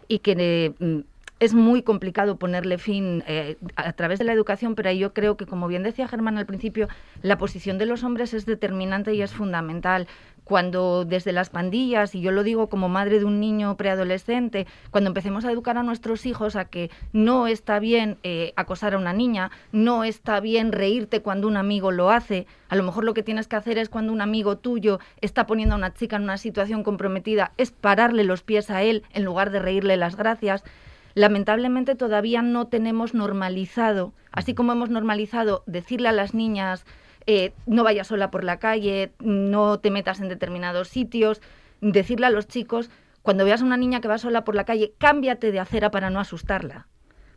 [0.07, 1.01] y que eh, mm,
[1.41, 5.37] es muy complicado ponerle fin eh, a través de la educación, pero ahí yo creo
[5.37, 6.87] que, como bien decía Germán al principio,
[7.23, 10.07] la posición de los hombres es determinante y es fundamental.
[10.43, 15.07] Cuando desde las pandillas, y yo lo digo como madre de un niño preadolescente, cuando
[15.07, 19.13] empecemos a educar a nuestros hijos a que no está bien eh, acosar a una
[19.13, 23.23] niña, no está bien reírte cuando un amigo lo hace, a lo mejor lo que
[23.23, 26.37] tienes que hacer es cuando un amigo tuyo está poniendo a una chica en una
[26.37, 30.63] situación comprometida, es pararle los pies a él en lugar de reírle las gracias
[31.13, 36.85] lamentablemente todavía no tenemos normalizado, así como hemos normalizado decirle a las niñas
[37.27, 41.39] eh, no vayas sola por la calle, no te metas en determinados sitios,
[41.79, 42.89] decirle a los chicos,
[43.21, 46.09] cuando veas a una niña que va sola por la calle, cámbiate de acera para
[46.09, 46.87] no asustarla.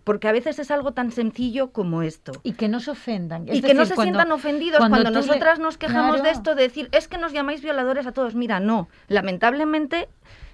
[0.02, 2.32] Porque a veces es algo tan sencillo como esto.
[2.42, 3.46] Y que no se ofendan.
[3.50, 6.30] Y que no se cuando- sientan ofendidos cuando cuando, tú le- nosotras nos quejamos de
[6.30, 8.34] esto, de decir, es que nos llamáis violadores a todos.
[8.34, 8.88] Mira, no.
[9.08, 10.08] Lamentablemente,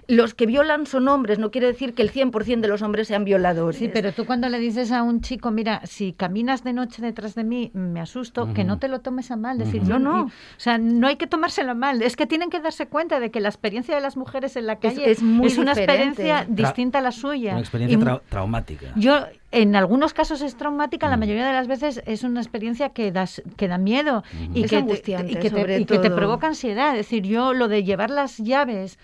[0.07, 1.39] los que violan son hombres.
[1.39, 3.79] No quiere decir que el 100% de los hombres sean violadores.
[3.79, 7.35] Sí, pero tú cuando le dices a un chico, mira, si caminas de noche detrás
[7.35, 9.57] de mí, me asusto, que no te lo tomes a mal.
[9.57, 10.23] Decir, yo No, no.
[10.25, 12.01] O sea, no hay que tomárselo mal.
[12.01, 14.77] Es que tienen que darse cuenta de que la experiencia de las mujeres en la
[14.77, 17.51] calle es muy una experiencia distinta a la suya.
[17.51, 18.87] Una experiencia Y traumática.
[18.95, 23.11] Yo, en algunos casos es traumática, la mayoría de las veces es una experiencia que,
[23.11, 26.07] das, que da miedo y, Es que te, y, que te, sobre y que te
[26.09, 26.15] todo.
[26.17, 26.91] provoca ansiedad.
[26.91, 28.97] Es decir, yo lo de llevar las llaves,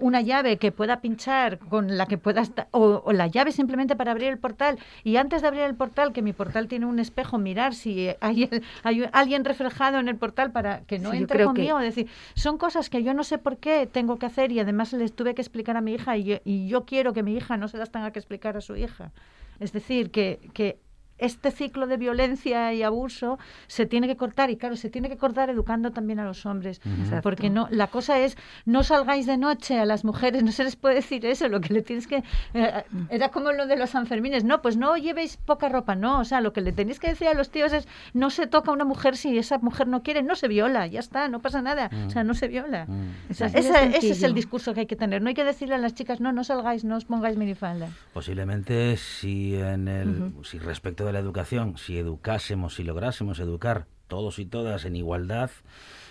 [0.00, 3.94] una llave que pueda pinchar, con la que pueda estar, o, o la llave simplemente
[3.96, 6.98] para abrir el portal, y antes de abrir el portal, que mi portal tiene un
[6.98, 8.48] espejo, mirar si hay,
[8.82, 11.78] hay alguien reflejado en el portal para que no Sí, entre que- conmigo.
[11.78, 14.92] Es decir, son cosas que yo no sé por qué tengo que hacer y además
[14.92, 17.56] les tuve que explicar a mi hija y yo, y yo quiero que mi hija
[17.56, 19.12] no se las tenga que explicar a su hija.
[19.60, 20.78] Es decir, que, que
[21.18, 25.16] este ciclo de violencia y abuso se tiene que cortar y claro, se tiene que
[25.16, 27.22] cortar educando también a los hombres, Exacto.
[27.22, 30.76] porque no la cosa es no salgáis de noche a las mujeres, no se les
[30.76, 32.22] puede decir eso, lo que le tienes que
[32.54, 36.24] eh, era como lo de los Sanfermines, no, pues no llevéis poca ropa, no, o
[36.24, 38.74] sea, lo que le tenéis que decir a los tíos es no se toca a
[38.74, 41.90] una mujer si esa mujer no quiere, no se viola, ya está, no pasa nada,
[42.06, 42.86] o sea, no se viola.
[42.86, 43.30] Mm.
[43.30, 45.22] O sea, esa- ese es el discurso que hay que tener.
[45.22, 47.88] No hay que decirle a las chicas, no, no salgáis, no os pongáis minifalda.
[48.12, 54.38] Posiblemente si en el si respecto de la educación, si educásemos, si lográsemos educar todos
[54.38, 55.50] y todas en igualdad,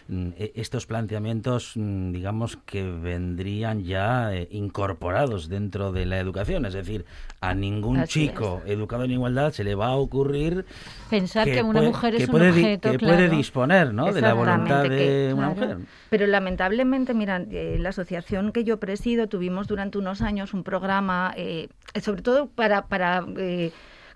[0.10, 6.66] mm, e- estos planteamientos, mm, digamos que vendrían ya eh, incorporados dentro de la educación,
[6.66, 7.06] es decir,
[7.40, 10.66] a ningún Así chico educado en igualdad se le va a ocurrir
[11.10, 14.12] Pensar que, una puede- mujer es un objeto, que puede disponer, ¿no?
[14.12, 15.76] de la voluntad de una claro.
[15.78, 15.88] mujer.
[16.10, 21.34] Pero lamentablemente, mira, eh, la asociación que yo presido tuvimos durante unos años un programa,
[21.38, 21.70] eh,
[22.02, 23.72] sobre todo para, para eh,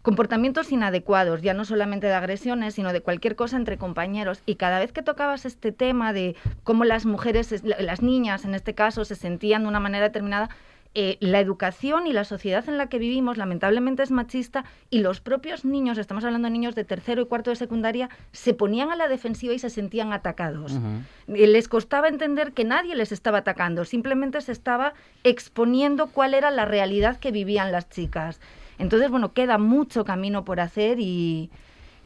[0.09, 4.41] comportamientos inadecuados, ya no solamente de agresiones, sino de cualquier cosa entre compañeros.
[4.47, 8.43] Y cada vez que tocabas este tema de cómo las mujeres, es- la- las niñas
[8.43, 10.49] en este caso, se sentían de una manera determinada,
[10.95, 15.21] eh, la educación y la sociedad en la que vivimos lamentablemente es machista y los
[15.21, 18.95] propios niños, estamos hablando de niños de tercero y cuarto de secundaria, se ponían a
[18.95, 20.71] la defensiva y se sentían atacados.
[21.27, 26.49] Eh, Les costaba entender que nadie les estaba atacando, simplemente se estaba exponiendo cuál era
[26.49, 28.41] la realidad que vivían las chicas.
[28.79, 31.51] Entonces, bueno, queda mucho camino por hacer y,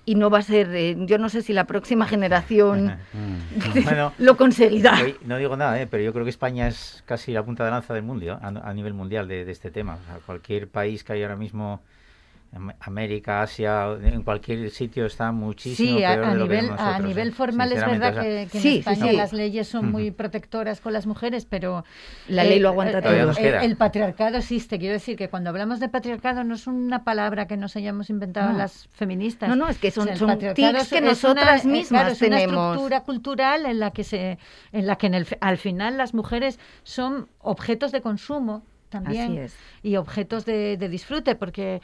[0.06, 3.84] y no va a ser, eh, yo no sé si la próxima generación Mm.
[3.84, 4.98] Bueno, lo conseguirá.
[5.24, 5.88] No digo nada, ¿eh?
[5.88, 8.32] pero yo creo que España es casi la punta de lanza del mundo, ¿eh?
[8.32, 10.00] a, a nivel mundial de, de este tema.
[10.02, 11.82] O sea, cualquier país que hay ahora mismo,
[12.82, 16.66] América, Asia, en cualquier sitio está muchísimo Sí, a, peor a de lo que nivel,
[16.72, 17.32] a nosotros, nivel ¿eh?
[17.32, 19.18] formal es verdad o sea, que, que Sí, en sí, España sí.
[19.18, 21.84] las leyes son muy protectoras con las mujeres, pero
[22.28, 23.12] La ley lo aguanta el, todo.
[23.12, 23.64] Todavía nos el- queda.
[23.64, 24.78] el patriarcado existe.
[24.78, 28.52] Quiero decir que cuando hablamos de patriarcado no es una palabra que nos hayamos inventado
[28.52, 28.58] No.
[28.58, 29.50] las feministas.
[29.50, 32.14] No, no, es que son- el son patriarcado tics que nosotras una, eh, mismas claro,
[32.14, 34.38] es una estructura cultural en la que se,
[34.72, 39.58] en la que en al final las mujeres son objetos de consumo también Así es.
[39.82, 41.82] y objetos de, de disfrute, porque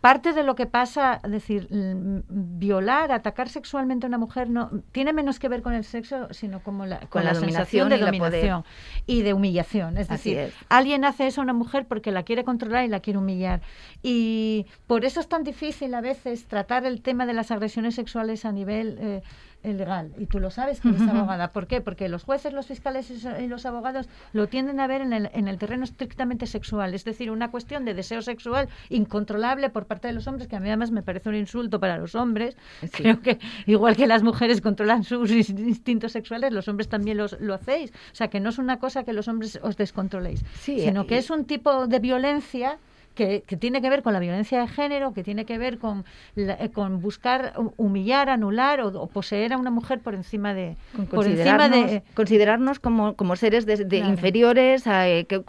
[0.00, 5.12] parte de lo que pasa, es decir, violar, atacar sexualmente a una mujer no tiene
[5.12, 7.96] menos que ver con el sexo, sino como la, con, la la, sensación dominación de
[7.96, 8.64] y dominación
[9.06, 9.98] y de humillación.
[9.98, 10.54] Es Así decir, es.
[10.68, 13.60] alguien hace eso a una mujer porque la quiere controlar y la quiere humillar.
[14.02, 18.44] Y por eso es tan difícil a veces tratar el tema de las agresiones sexuales
[18.44, 19.22] a nivel eh,
[19.62, 20.12] legal.
[20.18, 21.52] Y tú lo sabes que eres abogada.
[21.52, 21.80] ¿Por qué?
[21.80, 25.48] Porque los jueces, los fiscales y los abogados lo tienden a ver en el, en
[25.48, 26.94] el terreno estrictamente sexual.
[26.94, 30.60] Es decir, una cuestión de deseo sexual incontrolable por parte de los hombres, que a
[30.60, 32.56] mí además me parece un insulto para los hombres.
[32.80, 32.88] Sí.
[32.90, 37.38] Creo que igual que las mujeres controlan sus ins- instintos sexuales, los hombres también los,
[37.40, 37.90] lo hacéis.
[37.90, 41.06] O sea, que no es una cosa que los hombres os descontroléis, Sí, sino y-
[41.06, 42.78] que es un tipo de violencia
[43.14, 46.04] que, que tiene que ver con la violencia de género, que tiene que ver con,
[46.36, 50.76] eh, con buscar hu- humillar, anular o, o poseer a una mujer por encima de
[50.94, 54.10] Con por encima considerarnos, de considerarnos como, como seres de, de Claro.
[54.10, 55.42] inferiores a, eh, que-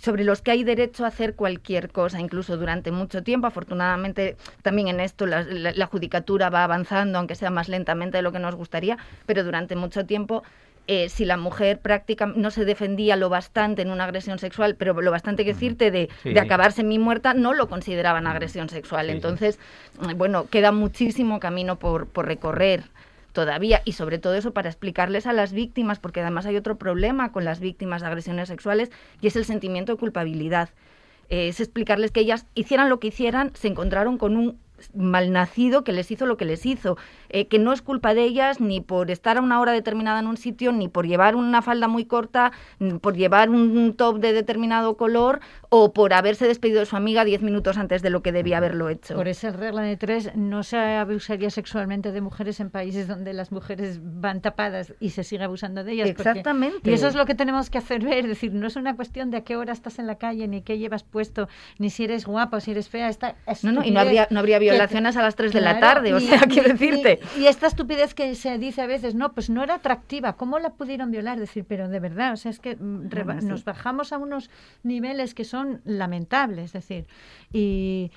[0.00, 3.46] sobre los que hay derecho a hacer cualquier cosa, incluso durante mucho tiempo.
[3.48, 8.22] Afortunadamente, también en esto la, la- la judicatura va avanzando, aunque sea más lentamente de
[8.22, 8.96] lo que nos gustaría,
[9.26, 10.42] pero durante mucho tiempo.
[10.86, 15.00] Eh, si la mujer prácticamente no se defendía lo bastante en una agresión sexual, pero
[15.00, 16.38] lo bastante que decirte de, Sí, de sí.
[16.40, 19.06] acabar semi muerta, no lo consideraban agresión sexual.
[19.06, 19.12] Sí.
[19.12, 19.58] Entonces,
[20.16, 22.84] bueno, queda muchísimo camino por, por recorrer
[23.32, 27.30] todavía y sobre todo eso para explicarles a las víctimas, porque además hay otro problema
[27.30, 30.70] con las víctimas de agresiones sexuales y es el sentimiento de culpabilidad.
[31.28, 34.58] Eh, es explicarles que ellas hicieran lo que hicieran, se encontraron con un
[34.94, 36.96] malnacido que les hizo lo que les hizo,
[37.32, 40.26] eh, que no es culpa de ellas ni por estar a una hora determinada en
[40.26, 44.32] un sitio, ni por llevar una falda muy corta, ni por llevar un top de
[44.32, 48.32] determinado color o por haberse despedido de su amiga diez minutos antes de lo que
[48.32, 49.14] debía haberlo hecho.
[49.14, 53.52] Por esa regla de tres, no se abusaría sexualmente de mujeres en países donde las
[53.52, 56.08] mujeres van tapadas y se sigue abusando de ellas.
[56.10, 56.90] porque- Exactamente.
[56.90, 58.18] y eso es lo que tenemos que hacer ver.
[58.24, 60.62] Es decir, no es una cuestión de a qué hora estás en la calle, ni
[60.62, 63.08] qué llevas puesto, ni si eres guapa o si eres fea.
[63.08, 65.78] Esta No, no, y no habría, no habría que- violaciones a las 3 de la
[65.80, 67.19] tarde, o sea, quiero decirte.
[67.38, 70.70] Y, esta estupidez que se dice a veces, no, pues no era atractiva, ¿cómo la
[70.70, 71.38] pudieron violar?
[71.38, 73.08] decir, pero de verdad, o sea, es que mm,
[73.42, 74.50] nos bajamos a unos
[74.82, 77.06] niveles que son lamentables, es decir,
[77.52, 78.10] y...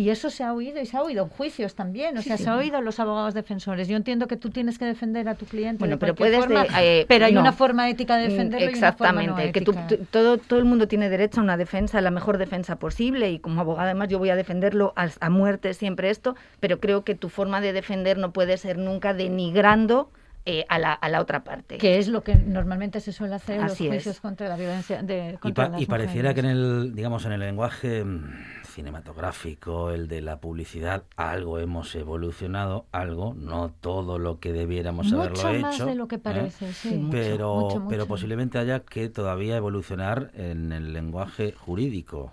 [0.00, 2.44] Y eso se ha oído y se ha oído en juicios también, o sea, sí.
[2.44, 3.86] se ha oído en los abogados defensores.
[3.86, 6.38] Yo entiendo que tú tienes que defender a tu cliente Bueno, de pero puedes de-
[6.40, 7.40] forma, eh, pero hay no.
[7.42, 9.74] una forma ética de Mm, defenderlo y una forma no Exactamente, que tú-
[10.10, 13.60] todo, todo el mundo tiene derecho a una defensa, la mejor defensa posible, y como
[13.60, 17.28] abogada además yo voy a defenderlo a, a muerte siempre esto, pero creo que tu
[17.28, 20.10] forma de defender no puede ser nunca denigrando
[20.46, 21.76] eh, a, la, a la otra parte.
[21.76, 23.86] que es lo que normalmente se suele hacer en los es.
[23.88, 26.34] juicios contra la violencia de Y, contra pa- las y pareciera mujeres.
[26.34, 28.04] que en el, digamos, en el lenguaje
[28.70, 35.20] cinematográfico, el de la publicidad, algo hemos evolucionado, algo, no todo lo que debiéramos Mucho
[35.20, 35.86] haberlo más hecho.
[35.86, 36.20] de lo que ¿eh?
[36.20, 37.08] parece, sí.
[37.10, 38.08] pero, mucho, pero mucho.
[38.08, 42.32] posiblemente haya que todavía evolucionar en el lenguaje jurídico,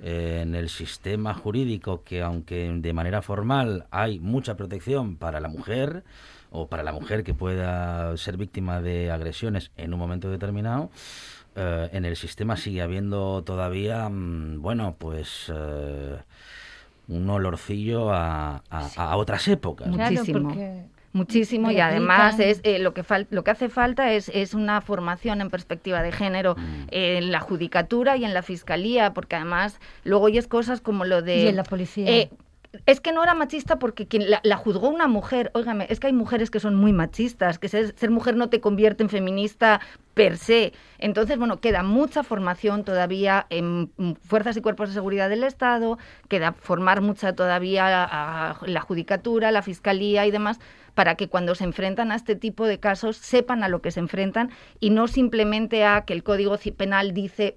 [0.00, 6.02] en el sistema jurídico, que aunque de manera formal hay mucha protección para la mujer
[6.50, 10.90] o para la mujer que pueda ser víctima de agresiones en un momento determinado,
[11.56, 16.16] eh, en el sistema sigue habiendo todavía, mm, bueno, pues eh,
[17.08, 19.88] un olorcillo a, a- a otras épocas.
[19.88, 20.48] Muchísimo.
[20.48, 20.84] porque
[21.14, 24.80] Muchísimo y además es eh, lo que fal- lo que hace falta es, es una
[24.80, 26.86] formación en perspectiva de género Mm.
[26.90, 31.42] en la judicatura y en la fiscalía porque además luego oyes cosas como lo de
[31.44, 32.08] y en la policía.
[32.08, 32.30] Eh,
[32.86, 35.50] es que no era machista porque quien la, la juzgó una mujer.
[35.54, 39.02] Óigame, es que hay mujeres que son muy machistas, que ser, mujer no te convierte
[39.02, 39.80] en feminista
[40.14, 40.72] per se.
[40.98, 43.90] Entonces, bueno, queda mucha formación todavía en
[44.22, 45.98] fuerzas y cuerpos de seguridad del Estado,
[46.28, 50.58] queda formar mucha todavía a, la judicatura, la fiscalía y demás
[50.94, 54.00] para que cuando se enfrentan a este tipo de casos sepan a lo que se
[54.00, 57.56] enfrentan y no simplemente a que el Código Penal dice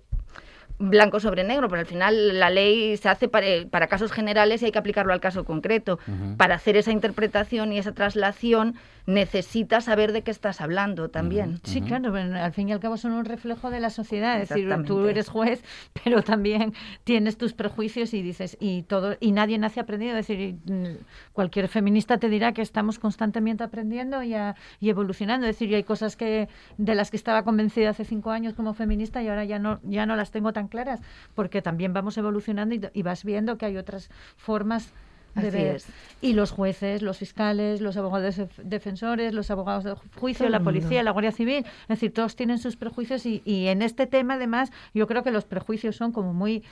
[0.78, 4.65] blanco sobre negro, pero al final la ley se hace para, para casos generales y
[4.65, 5.99] hay que aplicarlo al caso concreto.
[6.07, 6.36] Ujú.
[6.38, 8.76] Para hacer esa interpretación y esa traslación
[9.15, 11.59] necesitas saber de qué estás hablando también.
[11.63, 14.41] Sí, claro, pero al fin y al cabo son un reflejo de la sociedad.
[14.41, 15.63] Es decir, tú eres juez,
[16.03, 16.73] pero también
[17.03, 20.17] tienes tus prejuicios y dices, y todo, y nadie nace aprendido.
[20.17, 20.97] Es decir, mm,
[21.34, 25.45] cualquier feminista te dirá que estamos constantemente aprendiendo y, a- y evolucionando.
[25.47, 28.73] Es decir, yo hay cosas que de las que estaba convencida hace cinco años como
[28.73, 31.01] feminista y ahora ya no, ya no las tengo tan claras,
[31.34, 34.91] porque también vamos evolucionando y, y vas viendo que hay otras formas
[35.36, 35.76] de Así ver.
[35.76, 35.88] es.
[36.22, 40.61] Y los jueces, los fiscales, los abogados def- defensores, los abogados de juicio, Todo la
[40.61, 44.36] policía, la Guardia Civil, es decir, todos tienen sus prejuicios y, y en este tema
[44.36, 46.63] además yo creo que los prejuicios son como muy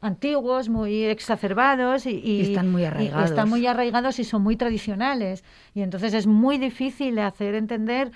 [0.00, 3.30] antiguos, muy exacerbados y, y- Y están muy y arraigados.
[3.30, 5.42] están muy arraigados y son muy tradicionales.
[5.74, 8.12] Y entonces es muy difícil hacer entender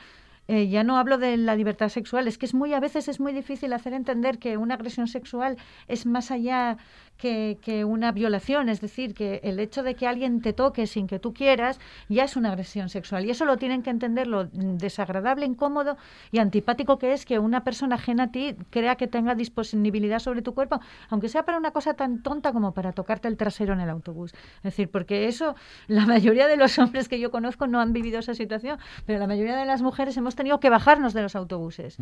[0.48, 3.20] eh, ya no hablo de la libertad sexual, es que es muy a veces es
[3.20, 6.78] muy difícil hacer entender que una agresión sexual es más allá
[7.18, 11.06] que, que una violación, es decir, que el hecho de que alguien te toque sin
[11.06, 14.44] que tú quieras ya es una agresión sexual y eso lo tienen que entender lo
[14.44, 15.96] desagradable, incómodo
[16.30, 20.42] y antipático que es que una persona ajena a ti crea que tenga disponibilidad sobre
[20.42, 23.80] tu cuerpo, aunque sea para una cosa tan tonta como para tocarte el trasero en
[23.80, 24.32] el autobús.
[24.58, 25.54] Es decir, porque eso
[25.88, 29.26] la mayoría de los hombres que yo conozco no han vivido esa situación, pero la
[29.26, 31.98] mayoría de las mujeres hemos tenido que bajarnos de los autobuses.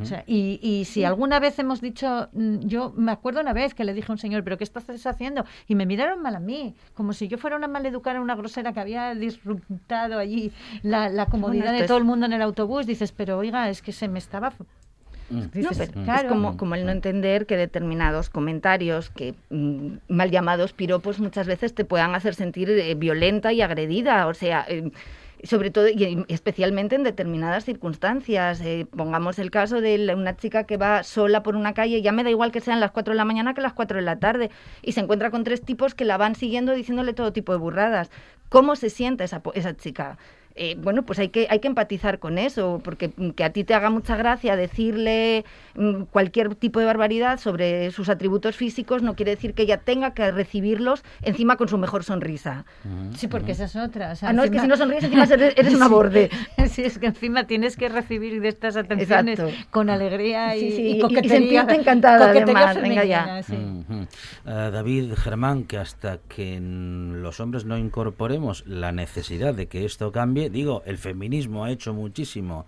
[0.00, 3.74] O sea, y, y si alguna vez hemos dicho, mm, yo me acuerdo una vez
[3.74, 5.44] que le dije a un señor, pero ¿qué estás haciendo?
[5.66, 8.80] Y me miraron mal a mí, como si yo fuera una maleducada, una grosera que
[8.80, 10.52] había disruptado allí
[10.82, 12.86] la, la comodidad Bueno, de todo el mundo en el autobús.
[12.86, 14.52] Dices, pero oiga, es que se me estaba
[15.28, 16.28] Dices, pero claro.
[16.28, 21.46] Es como, como el no entender que determinados comentarios, que mm, mal llamados piropos, muchas
[21.46, 24.26] veces te puedan hacer sentir eh, violenta y agredida.
[24.28, 24.90] O sea, eh,
[25.44, 28.60] sobre todo y especialmente en determinadas circunstancias.
[28.60, 32.24] Eh, pongamos el caso de una chica que va sola por una calle, ya me
[32.24, 34.50] da igual que sean las 4 de la mañana que las 4 de la tarde,
[34.82, 38.10] y se encuentra con tres tipos que la van siguiendo diciéndole todo tipo de burradas.
[38.48, 40.18] ¿Cómo se siente esa, esa chica?
[40.58, 43.62] Eh, bueno, pues hay que, hay que empatizar con eso, porque mm, que a ti
[43.62, 45.44] te haga mucha gracia decirle
[45.74, 50.14] mm, cualquier tipo de barbaridad sobre sus atributos físicos no quiere decir que ella tenga
[50.14, 52.64] que recibirlos encima con su mejor sonrisa.
[53.16, 54.12] Sí, porque esa es otra.
[54.12, 56.30] o sea, Ah, no, es que si no sonríes, encima eres- eres una borde.
[56.70, 59.66] Sí, es que encima tienes que recibir de estas atenciones Exacto.
[59.70, 61.36] con alegría y, Sí, sí, y y- y coquetería.
[61.38, 63.42] sentirte encantada, coquetería además, venga ya.
[63.42, 63.54] sí.
[64.46, 70.12] Eh, David Germán, que hasta que los hombres no incorporemos la necesidad de que esto
[70.12, 72.66] cambie, digo, el feminismo ha hecho muchísimo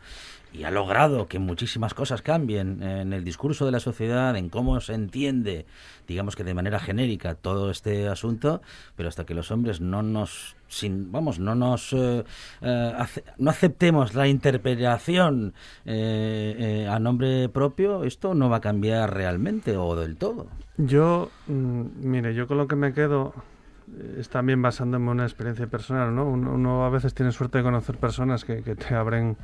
[0.53, 4.81] y ha logrado que muchísimas cosas cambien en el discurso de la sociedad, en cómo
[4.81, 5.67] se entiende,
[6.07, 8.63] digamos que de manera genérica todo este asunto,
[8.97, 12.25] pero hasta que los hombres no nos sin, vamos, no nos eh,
[12.61, 12.93] eh,
[13.39, 15.55] no aceptemos la interpelación
[15.85, 20.47] eh, eh, a nombre propio, esto no va a cambiar realmente o del todo.
[20.77, 23.35] Yo, mm, mire, yo con lo que me quedo
[24.19, 26.27] es también basándome en una experiencia personal, ¿no?
[26.27, 29.37] Uno, a veces tiene suerte de conocer personas que, te abren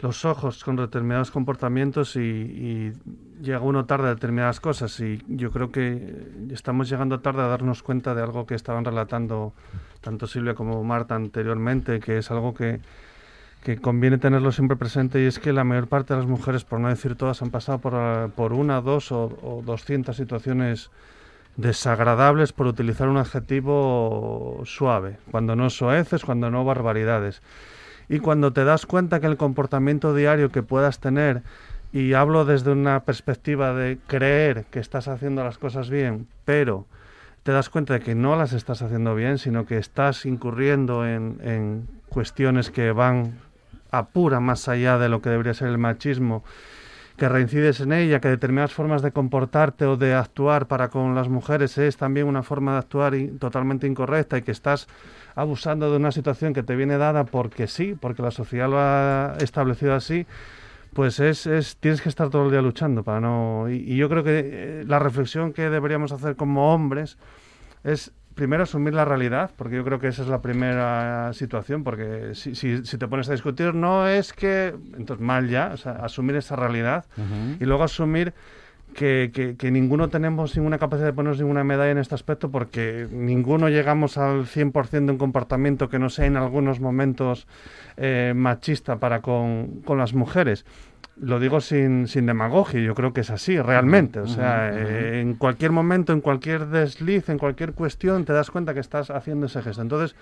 [0.00, 2.92] los ojos con determinados comportamientos y,
[3.40, 7.82] llega uno tarde a determinadas cosas y yo creo que estamos llegando tarde a darnos
[7.82, 9.54] cuenta de algo que estaban relatando
[10.02, 12.80] tanto Silvia como Marta anteriormente, que es algo que,
[13.64, 16.80] que conviene tenerlo siempre presente y es que la mayor parte de las mujeres, por
[16.80, 20.90] no decir todas, han pasado por, por una, dos o, o 200 situaciones
[21.56, 27.42] desagradables por utilizar un adjetivo suave, cuando no soeces, cuando no barbaridades.
[28.08, 31.42] Y cuando te das cuenta que el comportamiento diario que puedas tener,
[31.92, 36.86] y hablo desde una perspectiva de creer que estás haciendo las cosas bien, pero
[37.42, 41.38] te das cuenta de que no las estás haciendo bien, sino que estás incurriendo en,
[41.42, 43.38] en cuestiones que van
[43.90, 46.44] a pura más allá de lo que debería ser el machismo,
[47.20, 51.28] que reincides en ella, que determinadas formas de comportarte o de actuar para con las
[51.28, 54.88] mujeres es también una forma de actuar totalmente incorrecta y que estás
[55.34, 59.36] abusando de una situación que te viene dada porque sí, porque la sociedad lo ha
[59.38, 60.26] establecido así,
[60.94, 64.08] pues es, es tienes que estar todo el día luchando para no y, y yo
[64.08, 67.18] creo que eh, la reflexión que deberíamos hacer como hombres
[67.84, 72.30] es primero asumir la realidad, porque yo creo que esa es la primera situación, porque
[72.32, 75.92] si, si, si te pones a discutir no es que, entonces mal ya, o sea,
[75.92, 77.04] asumir esa realidad
[77.60, 78.32] y luego asumir
[78.94, 83.06] que, que, que ninguno tenemos ninguna capacidad de ponernos ninguna medalla en este aspecto porque
[83.12, 87.46] ninguno llegamos al 100% de un comportamiento que no sea en algunos momentos
[87.98, 90.64] eh, machista para con, con las mujeres.
[91.20, 94.20] Lo digo sin, sin demagogia, yo creo que es así, realmente.
[94.20, 98.72] O sea, eh, en cualquier momento, en cualquier desliz, en cualquier cuestión, te das cuenta
[98.72, 99.82] que estás haciendo ese gesto.
[99.82, 100.16] Entonces,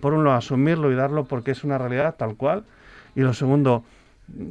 [0.00, 2.64] por un lado, asumirlo y darlo porque es una realidad tal cual.
[3.16, 3.84] Y lo segundo,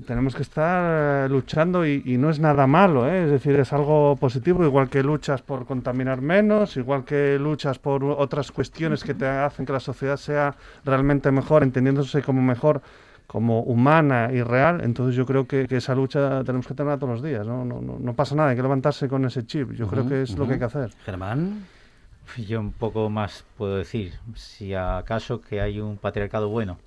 [0.06, 3.26] tenemos que estar eh, luchando y, y no es nada malo, ¿eh?
[3.26, 8.04] es decir, es algo positivo, igual que luchas por contaminar menos, igual que luchas por
[8.04, 12.82] otras cuestiones que te hacen que la sociedad sea realmente mejor, entendiéndose como mejor,
[13.34, 17.14] como humana y real, entonces yo creo que, que esa lucha tenemos que tenerla todos
[17.14, 17.66] los días, ¿no?
[17.66, 20.38] No, no, no pasa nada, hay que levantarse con ese chip, yo creo que es
[20.38, 20.92] lo que hay que hacer.
[21.04, 21.66] Germán.
[22.48, 26.78] Yo un poco más puedo decir, si acaso que hay un patriarcado bueno,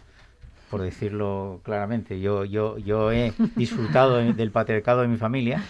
[0.70, 2.20] por decirlo claramente.
[2.20, 5.60] Yo, yo, yo he disfrutado de- del patriarcado de mi familia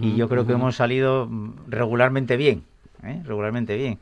[0.00, 2.62] y yo creo que hemos salido mm, regularmente bien,
[3.02, 3.20] ¿eh?
[3.26, 3.98] regularmente bien.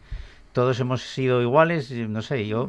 [0.52, 2.68] Todos hemos sido iguales, no sé, yo,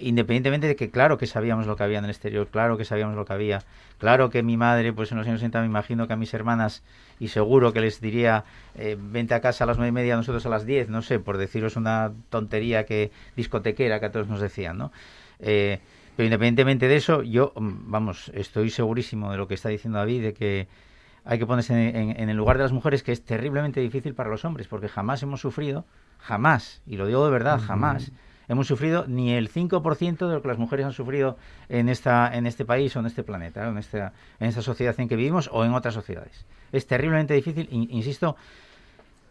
[0.00, 3.14] independientemente de que claro que sabíamos lo que había en el exterior, claro que sabíamos
[3.14, 3.62] lo que había,
[3.98, 6.82] claro que mi madre, pues en los años 60 me imagino que a mis hermanas,
[7.20, 10.44] y seguro que les diría, eh, vente a casa a las nueve y media, nosotros
[10.46, 14.40] a las diez, no sé, por deciros una tontería que discotequera que a todos nos
[14.40, 14.92] decían, ¿no?
[15.38, 15.78] Eh,
[16.16, 20.22] pero independientemente de eso, yo, mm, vamos, estoy segurísimo de lo que está diciendo David,
[20.22, 20.66] de que
[21.24, 24.14] hay que ponerse en, en- en el lugar de las mujeres, que es terriblemente difícil
[24.14, 25.84] para los hombres, porque jamás hemos sufrido,
[26.18, 28.10] jamás, y lo digo de verdad, jamás,
[28.48, 31.36] hemos sufrido ni el 5% de lo que las mujeres han sufrido
[31.68, 35.08] en, esta, en este país o en este planeta, en, esta, en esta sociedad en
[35.08, 36.44] que vivimos o en otras sociedades.
[36.72, 38.36] Es terriblemente difícil, in- insisto,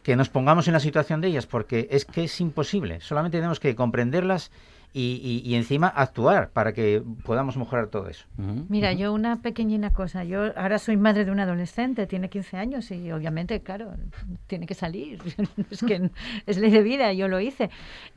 [0.07, 3.01] que nos pongamos en la situación de ellas, porque es que es imposible.
[3.01, 4.51] Solamente tenemos que comprenderlas
[4.93, 8.25] y, y- y encima actuar para que podamos mejorar todo eso.
[8.69, 10.23] Mira, yo una pequeñina cosa.
[10.23, 13.95] Yo ahora soy madre de un adolescente, tiene 15 años y obviamente, claro,
[14.47, 15.19] tiene que salir.
[15.71, 16.09] es que
[16.45, 17.69] es ley de vida, yo lo hice.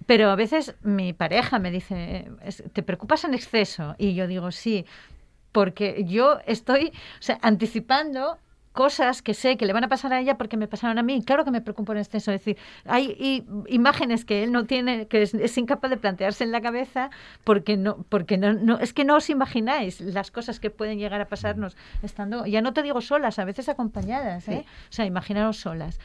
[0.07, 3.97] Pero a veces mi pareja me dice, "Es- ¿te preocupas en exceso?
[3.99, 4.87] Y yo digo, sí.
[5.51, 8.39] porque yo estoy, o sea, anticipando
[8.73, 11.23] cosas que sé que le van a pasar a ella porque me pasaron a mí.
[11.23, 12.33] Claro que me preocupo en exceso.
[12.33, 16.53] Es decir, hay imágenes que él no tiene, que es, es incapaz de plantearse en
[16.53, 17.11] la cabeza
[17.45, 21.21] porque no, porque no, no, es que no os imagináis las cosas que pueden llegar
[21.21, 24.65] a pasarnos estando, ya no te digo solas, a veces acompañadas, ¿eh?
[24.89, 25.99] O sea, imaginaros solas.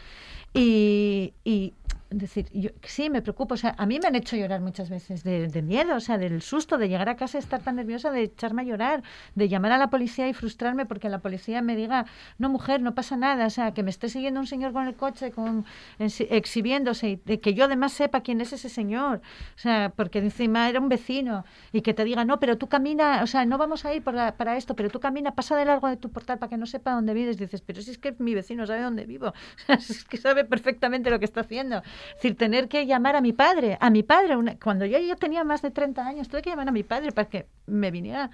[0.54, 1.74] Y, y
[2.10, 3.56] decir, yo, sí, me preocupo.
[3.56, 6.42] O sea, a mí me han hecho llorar muchas veces de, miedo, o sea, del
[6.42, 9.04] susto de llegar a casa y estar tan nerviosa, de echarme a llorar,
[9.36, 12.06] de llamar a la policía y frustrarme porque la policía me diga,
[12.38, 13.46] no, mujer, no pasa nada.
[13.48, 15.66] O sea, que me esté siguiendo un señor con el coche, con,
[16.00, 19.22] exhi- exhibiéndose, y de que yo además sepa quién es ese señor.
[19.56, 23.22] O sea, porque encima era un vecino y que te diga, no, pero tú camina,
[23.24, 25.88] o sea, no vamos a ir para, para esto, pero tú camina, pasa de largo
[25.88, 27.38] de tu portal para que no sepa dónde vives.
[27.38, 29.28] Dices, pero si es que mi vecino sabe dónde vivo,
[29.70, 31.82] o es que sabe perfectamente lo que está haciendo.
[32.10, 35.16] Es decir, tener que llamar a mi padre, a mi padre, una- cuando yo ya
[35.16, 38.30] tenía más de 30 años, tuve que llamar a mi padre para que me viniera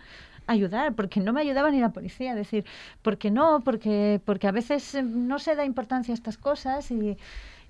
[0.47, 2.65] a ayudar, porque no me ayudaba ni la policía, decir,
[3.01, 7.15] porque no, porque, porque a veces eh, no se da importancia a estas cosas y,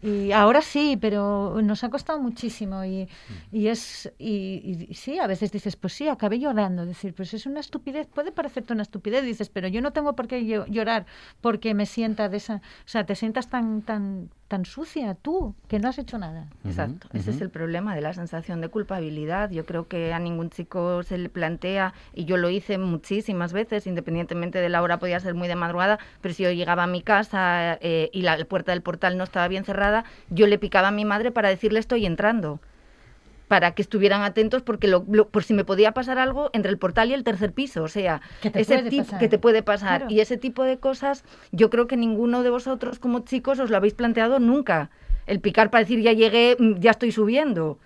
[0.02, 3.08] y ahora sí, pero nos ha costado muchísimo y,
[3.52, 7.46] y es y, y sí, a veces dices, pues sí, acabé llorando, decir, pues es
[7.46, 11.06] una estupidez, puede parecerte una estupidez, dices, pero yo no tengo por qué llo- llorar
[11.42, 15.80] porque me sienta de esa, o sea, te sientas tan tan tan sucia tú que
[15.80, 16.45] no has hecho nada.
[16.66, 19.49] Exacto, ese es el problema de la sensación de culpabilidad.
[19.49, 23.88] Yo creo que a ningún chico se le plantea, y yo lo hice muchísimas veces,
[23.88, 27.02] independientemente de la hora, podía ser muy de madrugada, pero si yo llegaba a mi
[27.02, 30.91] casa eh, y la puerta del portal no estaba bien cerrada, yo le picaba a
[30.91, 32.60] mi madre para decirle estoy entrando
[33.52, 36.78] para que estuvieran atentos porque lo, lo- por si me podía pasar algo entre el
[36.78, 38.22] portal y el tercer piso, o sea,
[38.54, 39.20] ese pasar.
[39.20, 40.14] que te puede pasar Claro.
[40.14, 43.76] y ese tipo de cosas, yo creo que ninguno de vosotros como chicos os lo
[43.76, 44.89] habéis planteado nunca.
[45.28, 47.78] El picar para decir ya llegué, mm, ya estoy subiendo.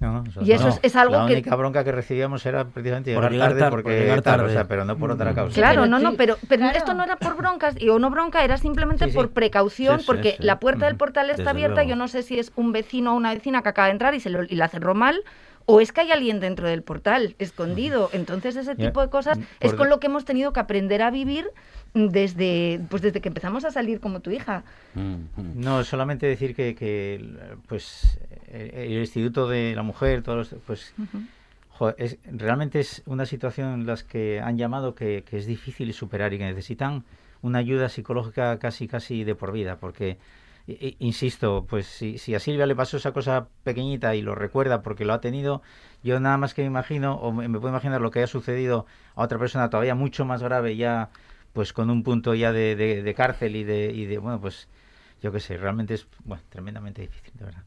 [0.00, 3.14] No, no, Y eso es- es algo la que- única bronca que recibíamos era precisamente
[3.14, 4.52] Por llegar, llegar tarde tar- porque por llegar tal, o tarde.
[4.52, 5.54] sea, pero no por otra causa.
[5.54, 6.76] Claro, pero no, no, pero, pero claro.
[6.76, 9.16] esto no era por broncas y o no bronca, era simplemente Sí, sí.
[9.16, 10.42] por precaución, Sí, sí, porque sí.
[10.42, 11.90] la puerta del portal está Desde abierta, luego.
[11.90, 14.20] yo no sé si es un vecino o una vecina que acaba de entrar y,
[14.20, 15.22] se lo, y la cerró mal,
[15.66, 18.10] o es que hay alguien dentro del portal, escondido.
[18.12, 21.10] Entonces ese tipo de cosas mm, es con lo que hemos tenido que aprender a
[21.10, 21.46] vivir
[21.94, 24.64] desde, pues desde que empezamos a salir como tu hija.
[24.94, 27.24] No, solamente decir que, que,
[27.66, 28.18] pues
[28.52, 30.94] el, Instituto de la Mujer, todos los- pues
[31.70, 35.92] joder, es, realmente es una situación en las que han llamado que, que es difícil
[35.92, 37.04] superar y que necesitan
[37.42, 40.18] una ayuda psicológica casi casi de por vida, porque
[40.98, 45.04] insisto, pues si, si a Silvia le pasó esa cosa pequeñita y lo recuerda porque
[45.04, 45.62] lo ha tenido,
[46.02, 48.86] yo nada más que me imagino o me, me puedo imaginar lo que haya sucedido
[49.14, 51.10] a otra persona todavía mucho más grave ya
[51.52, 54.68] pues con un punto ya de, de- de cárcel y de, y de bueno pues
[55.22, 57.64] yo qué sé, realmente es bueno, tremendamente difícil, de verdad.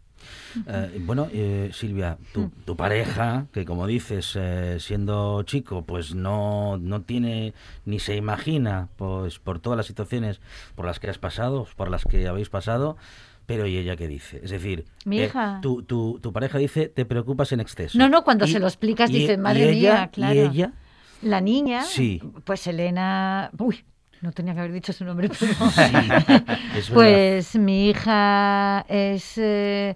[0.68, 6.78] Eh, bueno, eh, Silvia, tu, tu pareja, que como dices, eh, siendo chico, pues no,
[6.78, 7.54] no tiene
[7.86, 10.40] ni se imagina pues por todas las situaciones
[10.76, 12.98] por las que has pasado, por las que habéis pasado,
[13.46, 14.42] pero ¿y ella qué dice?
[14.44, 15.60] Es decir, Mi eh, hija.
[15.62, 17.98] tu, tu, tu pareja dice, te preocupas en exceso.
[17.98, 20.34] No, no, cuando Y- se lo explicas y- dices, y madre ella- mía, claro.
[20.36, 20.74] ¿Y ella?
[21.22, 22.22] La niña, Sí.
[22.44, 23.84] pues Elena, uy,
[24.22, 25.54] no tenía que haber dicho su nombre, pero
[26.94, 29.96] pues mi hija es, eh,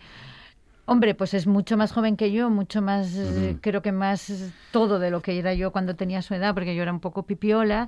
[0.85, 4.51] hombre, pues es mucho más joven que yo, mucho más, eh, creo que más eh,
[4.71, 7.23] todo de lo que era yo cuando tenía su edad, porque yo era un poco
[7.23, 7.87] pipiola.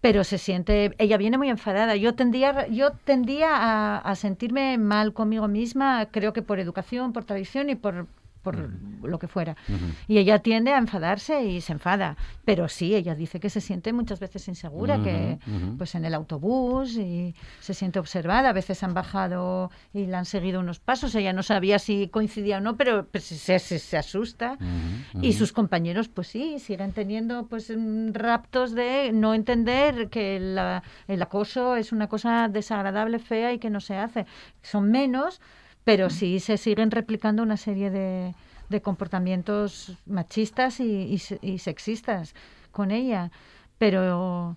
[0.00, 1.96] Pero se siente, ella viene muy enfadada.
[1.96, 7.24] Yo tendía, yo tendía a, a sentirme mal conmigo misma, creo que por educación, por
[7.24, 8.06] tradición y por,
[8.44, 8.70] por
[9.02, 9.56] lo que fuera.
[10.06, 12.16] Y ella tiende a enfadarse y se enfada.
[12.44, 15.38] Pero sí, ella dice que se siente muchas veces insegura, que
[15.78, 18.50] pues en el autobús y se siente observada.
[18.50, 21.14] A veces han bajado y le han seguido unos pasos.
[21.16, 24.56] Ella no sabía si coincidía o no, pero, pero se, se- asusta.
[25.22, 30.82] Y sus compañeros, pues sí, siguen teniendo pues mm, raptos de no entender que la-
[31.08, 34.26] el acoso es una cosa desagradable, fea y que no se hace.
[34.62, 35.40] Son menos,
[35.84, 38.34] pero sí se siguen replicando una serie de,
[38.68, 42.34] de comportamientos machistas y, y se- y sexistas
[42.72, 43.30] con ella.
[43.78, 44.56] Pero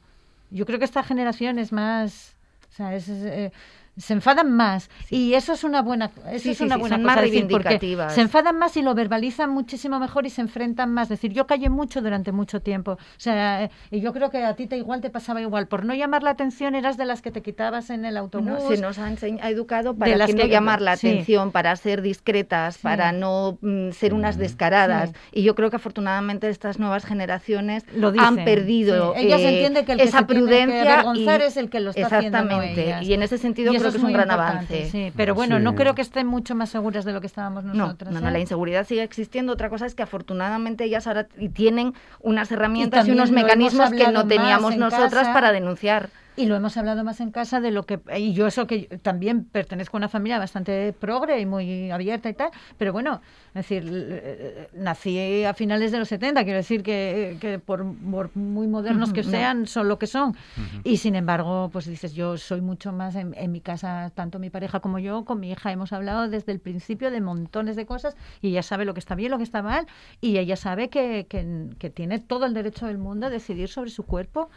[0.51, 2.35] yo creo que esta generación es más...
[2.71, 3.51] O sea, es, eh,
[3.97, 6.95] se enfadan más y eso es una buena eso Sí, es sí, una sí, buena
[6.97, 8.13] son cosa más decir, porque reivindicativas.
[8.15, 11.05] se enfadan más y lo verbalizan muchísimo mejor y se enfrentan más.
[11.05, 12.91] Es decir, yo callé mucho durante mucho tiempo.
[12.91, 15.67] O sea, eh, y yo creo que a ti te igual te pasaba igual.
[15.67, 18.47] Por no llamar la atención eras de las que te quitabas en el autobús.
[18.47, 21.07] No, se nos ha, ha educado para las que no que- llamar la sí.
[21.09, 22.81] atención, para ser discretas, Sí.
[22.83, 25.09] para no mm, ser unas descaradas.
[25.09, 25.15] Sí.
[25.39, 29.25] Y yo creo que afortunadamente estas nuevas generaciones Lo han perdido sí.
[29.25, 31.69] Ellas eh, entienden que el que esa se tiene que prudencia avergonzar y- es el
[31.69, 32.83] que lo está haciendo, no exactamente.
[32.85, 33.03] ellas.
[33.03, 34.89] y en ese sentido Y creo creo que es un gran avance.
[34.89, 37.73] Sí, pero bueno, no creo que estén mucho más seguras de lo que estábamos No,
[37.73, 38.13] nosotras.
[38.13, 38.31] no, no, ¿eh?
[38.31, 39.53] la inseguridad sigue existiendo.
[39.53, 44.27] Otra cosa es que afortunadamente ellas ahora tienen unas herramientas y, unos mecanismos que no
[44.27, 45.33] teníamos en nosotras casa.
[45.33, 46.09] para denunciar.
[46.37, 47.99] Y lo hemos hablado más en casa de lo que...
[48.15, 52.35] Y yo eso que también pertenezco a una familia bastante progre y muy abierta y
[52.35, 57.57] tal, pero bueno, es decir, nací a finales de los 70, quiero decir que, que
[57.57, 60.35] por, por muy modernos que sean, son lo que son.
[60.83, 64.51] Y sin embargo, pues dices, yo soy mucho más en, en mi casa, tanto mi
[64.51, 68.15] pareja como yo, con mi hija hemos hablado desde el principio de montones de cosas
[68.41, 69.87] y ella sabe lo que está bien, lo que está mal
[70.21, 73.89] y ella sabe que, que, que tiene todo el derecho del mundo a decidir sobre
[73.89, 74.49] su cuerpo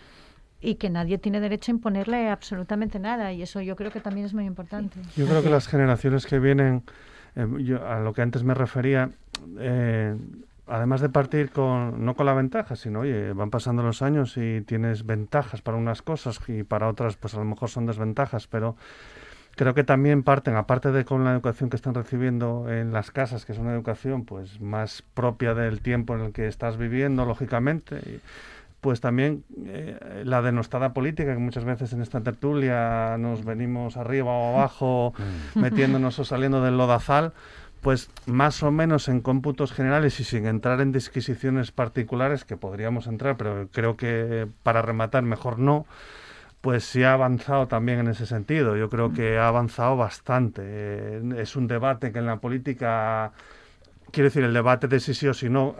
[0.60, 4.26] y que nadie tiene derecho a imponerle absolutamente nada y eso yo creo que también
[4.26, 5.00] es muy importante.
[5.16, 6.82] Yo creo que las generaciones que vienen,
[7.34, 9.10] eh, yo, a lo que antes me refería,
[9.58, 10.14] eh,
[10.66, 14.60] además de partir con, no con la ventaja, sino, oye, van pasando los años y
[14.62, 18.76] tienes ventajas para unas cosas y para otras, pues a lo mejor son desventajas, pero
[19.56, 23.46] creo que también parten, aparte de con la educación que están recibiendo en las casas,
[23.46, 27.96] que es una educación pues más propia del tiempo en el que estás viviendo, lógicamente,
[27.96, 28.20] y,
[28.80, 34.32] pues también eh, la denostada política, que muchas veces en esta tertulia nos venimos arriba
[34.32, 35.14] o abajo,
[35.54, 37.32] metiéndonos o saliendo del lodazal,
[37.82, 43.06] pues más o menos en cómputos generales y sin entrar en disquisiciones particulares, que podríamos
[43.06, 45.86] entrar, pero creo que para rematar mejor no,
[46.60, 48.76] pues sí ha avanzado también en ese sentido.
[48.76, 50.62] Yo creo que ha avanzado bastante.
[50.64, 53.32] Eh, es un debate que en la política,
[54.10, 55.74] quiero decir, el debate de si sí o si no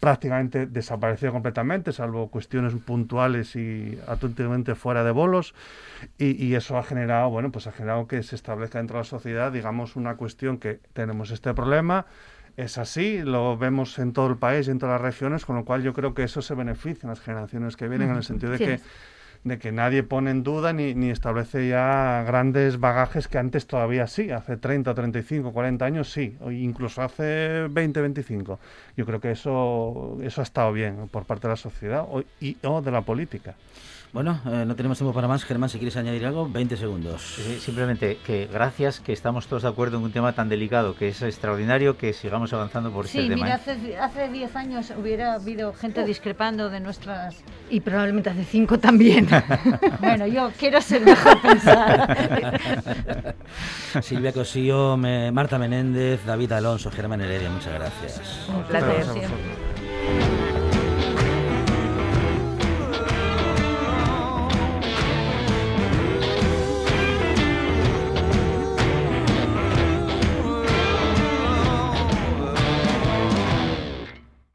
[0.00, 5.54] prácticamente desaparecido completamente, salvo cuestiones puntuales y auténticamente fuera de bolos.
[6.18, 9.04] Y, y eso ha generado, bueno, pues ha generado que se establezca dentro de la
[9.04, 12.06] sociedad, digamos, una cuestión que tenemos este problema.
[12.56, 15.64] Es así, lo vemos en todo el país y en todas las regiones, con lo
[15.64, 18.52] cual yo creo que eso se beneficia en las generaciones que vienen, en el sentido
[18.52, 18.80] de Sí, que.
[19.44, 24.06] De que nadie pone en duda ni, ni establece ya grandes bagajes que antes todavía
[24.06, 28.58] sí, hace 30, 35, 40 años sí, o incluso hace 20, 25.
[28.96, 32.56] Yo creo que eso, eso ha estado bien por parte de la sociedad o, y,
[32.62, 33.54] o de la política.
[34.10, 35.44] Bueno, eh, no tenemos tiempo para más.
[35.44, 37.20] Germán, si quieres añadir algo, 20 segundos.
[37.36, 41.08] Sí, Simplemente que gracias, que estamos todos de acuerdo en un tema tan delicado, que
[41.08, 43.44] es extraordinario que sigamos avanzando por Sí, este tema.
[43.44, 43.60] mira, ¿eh?
[43.60, 47.36] hace, hace 10 años hubiera habido gente discrepando de nuestras...
[47.68, 49.28] Y probablemente hace cinco también.
[50.00, 52.16] Bueno, yo quiero ser mejor pensada.
[54.02, 58.48] Silvia Cosío, me- Marta Menéndez, David Alonso, Germán Heredia, muchas gracias.
[58.48, 59.04] Un placer.